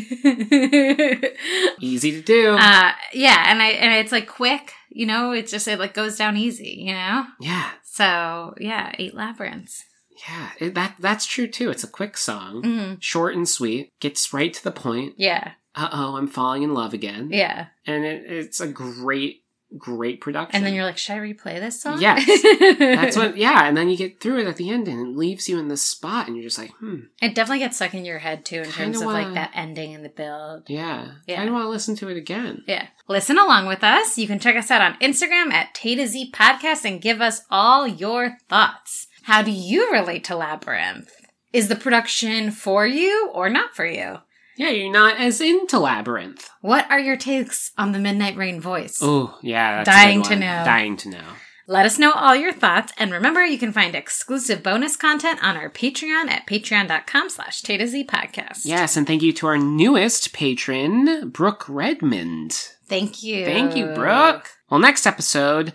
Easy 1.80 2.12
to 2.12 2.22
do. 2.22 2.50
uh, 2.58 2.92
yeah, 3.12 3.44
and 3.50 3.60
I 3.60 3.70
and 3.70 3.92
it's 3.94 4.12
like 4.12 4.28
quick. 4.28 4.72
You 4.88 5.06
know, 5.06 5.32
it's 5.32 5.50
just 5.50 5.66
it 5.66 5.78
like 5.78 5.94
goes 5.94 6.16
down 6.16 6.36
easy. 6.36 6.76
You 6.78 6.92
know, 6.94 7.24
yeah. 7.40 7.70
so 7.82 8.54
yeah, 8.60 8.92
eight 8.98 9.14
labyrinths. 9.14 9.84
Yeah. 10.28 10.50
It, 10.60 10.74
that 10.74 10.94
that's 11.00 11.26
true 11.26 11.48
too. 11.48 11.70
It's 11.70 11.82
a 11.84 11.88
quick 11.88 12.16
song. 12.16 12.62
hmm 12.62 12.94
Short 13.00 13.34
and 13.34 13.48
sweet. 13.48 13.90
Gets 14.00 14.32
right 14.32 14.52
to 14.52 14.62
the 14.62 14.70
point. 14.70 15.14
Yeah, 15.16 15.52
Uh 15.74 15.88
oh, 15.92 16.16
I'm 16.16 16.26
falling 16.28 16.62
in 16.62 16.74
love 16.74 16.92
again. 16.94 17.30
yeah, 17.32 17.66
and 17.86 18.04
it, 18.04 18.24
it's 18.26 18.60
a 18.60 18.68
great 18.68 19.38
great 19.78 20.20
production. 20.20 20.54
And 20.54 20.66
then 20.66 20.74
you're 20.74 20.84
like, 20.84 20.98
should 20.98 21.14
I 21.14 21.18
replay 21.20 21.58
this 21.58 21.80
song? 21.80 21.98
Yes. 21.98 22.26
That's 22.78 23.16
what, 23.16 23.38
yeah. 23.38 23.64
And 23.66 23.74
then 23.74 23.88
you 23.88 23.96
get 23.96 24.20
through 24.20 24.40
it 24.40 24.46
at 24.46 24.56
the 24.56 24.68
end 24.68 24.86
and 24.86 25.00
it 25.00 25.16
leaves 25.16 25.48
you 25.48 25.58
in 25.58 25.68
this 25.68 25.80
spot 25.80 26.26
and 26.26 26.36
you're 26.36 26.44
just 26.44 26.58
like, 26.58 26.72
hmm, 26.72 26.96
It 27.22 27.34
definitely 27.34 27.60
gets 27.60 27.76
stuck 27.76 27.94
in 27.94 28.04
your 28.04 28.18
head 28.18 28.44
too 28.44 28.56
in 28.56 28.64
Kinda 28.64 28.76
terms 28.76 29.00
of 29.00 29.06
wanna- 29.06 29.24
like 29.28 29.34
that 29.34 29.52
ending 29.54 29.94
and 29.94 30.04
the 30.04 30.10
build. 30.10 30.64
yeah. 30.68 31.12
Yeah. 31.26 31.36
I 31.36 31.36
kind 31.38 31.48
of 31.48 31.54
want 31.54 31.64
to 31.64 31.70
listen 31.70 31.96
to 31.96 32.10
it 32.10 32.18
again. 32.18 32.64
Yeah. 32.66 32.88
Listen 33.08 33.38
along 33.38 33.66
with 33.66 33.82
us. 33.82 34.18
You 34.18 34.26
can 34.26 34.38
check 34.38 34.56
us 34.56 34.70
out 34.70 34.82
on 34.82 34.98
Instagram 35.00 35.50
at 35.54 35.72
Tay 35.72 35.94
to 35.94 36.06
Z 36.06 36.32
Podcast 36.34 36.84
and 36.84 37.00
give 37.00 37.22
us 37.22 37.40
all 37.50 37.86
your 37.86 38.36
thoughts. 38.50 39.06
How 39.22 39.40
do 39.40 39.50
you 39.50 39.90
relate 39.90 40.24
to 40.24 40.36
Labyrinth? 40.36 41.10
Is 41.54 41.68
the 41.68 41.76
production 41.76 42.50
for 42.50 42.86
you 42.86 43.30
or 43.32 43.48
not 43.48 43.74
for 43.74 43.86
you? 43.86 44.18
Yeah, 44.56 44.70
you're 44.70 44.92
not 44.92 45.18
as 45.18 45.40
into 45.40 45.78
Labyrinth. 45.78 46.48
What 46.60 46.90
are 46.90 47.00
your 47.00 47.16
takes 47.16 47.72
on 47.78 47.92
the 47.92 47.98
Midnight 47.98 48.36
Rain 48.36 48.60
voice? 48.60 48.98
Oh, 49.00 49.38
yeah. 49.42 49.82
Dying 49.84 50.22
to 50.24 50.36
know. 50.36 50.62
Dying 50.64 50.96
to 50.98 51.08
know. 51.10 51.24
Let 51.68 51.86
us 51.86 51.98
know 51.98 52.12
all 52.12 52.34
your 52.34 52.52
thoughts, 52.52 52.92
and 52.98 53.12
remember, 53.12 53.44
you 53.44 53.56
can 53.56 53.72
find 53.72 53.94
exclusive 53.94 54.64
bonus 54.64 54.96
content 54.96 55.42
on 55.44 55.56
our 55.56 55.70
Patreon 55.70 56.28
at 56.28 56.46
patreon.com 56.46 57.30
slash 57.30 57.62
Tay 57.62 57.76
to 57.78 57.86
Z 57.86 58.04
Podcast. 58.08 58.62
Yes, 58.64 58.96
and 58.96 59.06
thank 59.06 59.22
you 59.22 59.32
to 59.34 59.46
our 59.46 59.58
newest 59.58 60.32
patron, 60.32 61.30
Brooke 61.30 61.64
Redmond. 61.68 62.52
Thank 62.86 63.22
you. 63.22 63.44
Thank 63.44 63.76
you, 63.76 63.86
Brooke. 63.86 64.50
Well, 64.68 64.80
next 64.80 65.06
episode, 65.06 65.72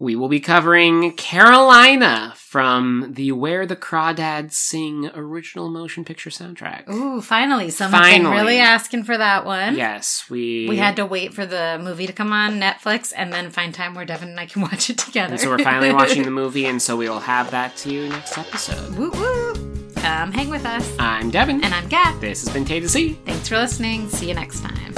we 0.00 0.16
will 0.16 0.28
be 0.30 0.40
covering 0.40 1.12
Carolina 1.12 2.32
from 2.36 3.12
the 3.12 3.32
Where 3.32 3.66
the 3.66 3.76
Crawdads 3.76 4.54
Sing 4.54 5.10
original 5.14 5.68
motion 5.70 6.04
picture 6.06 6.30
soundtrack. 6.30 6.88
Ooh, 6.88 7.20
finally. 7.20 7.68
Someone's 7.70 8.06
been 8.06 8.22
Finally. 8.22 8.36
really 8.40 8.58
asking 8.58 9.04
for 9.04 9.16
that 9.18 9.44
one. 9.44 9.76
Yes, 9.76 10.24
we 10.30 10.66
We 10.68 10.78
had 10.78 10.96
to 10.96 11.04
wait 11.06 11.34
for 11.34 11.44
the 11.44 11.78
movie 11.82 12.06
to 12.06 12.12
come 12.14 12.32
on 12.32 12.58
Netflix 12.58 13.12
and 13.14 13.30
then 13.30 13.50
find 13.50 13.74
time 13.74 13.94
where 13.94 14.06
Devin 14.06 14.30
and 14.30 14.40
I 14.40 14.46
can 14.46 14.62
watch 14.68 14.88
it 14.88 14.96
together. 14.98 15.32
And 15.34 15.40
so 15.40 15.50
we're 15.50 15.58
finally 15.58 15.92
watching 16.00 16.22
the 16.22 16.30
movie, 16.30 16.64
and 16.66 16.80
so 16.80 16.96
we 16.96 17.08
will 17.08 17.20
have 17.20 17.50
that 17.50 17.76
to 17.78 17.92
you 17.92 18.08
next 18.08 18.38
episode. 18.38 18.96
Woo 18.96 19.10
woo! 19.10 19.54
Come 19.96 20.32
hang 20.32 20.48
with 20.48 20.64
us. 20.64 20.90
I'm 20.98 21.30
Devin. 21.30 21.62
And 21.62 21.74
I'm 21.74 21.86
Gab. 21.88 22.20
this 22.22 22.42
has 22.42 22.52
been 22.52 22.64
Tay 22.64 22.80
to 22.80 22.88
Z. 22.88 23.18
Thanks 23.26 23.48
for 23.48 23.58
listening. 23.58 24.08
See 24.08 24.28
you 24.28 24.34
next 24.34 24.62
time. 24.62 24.94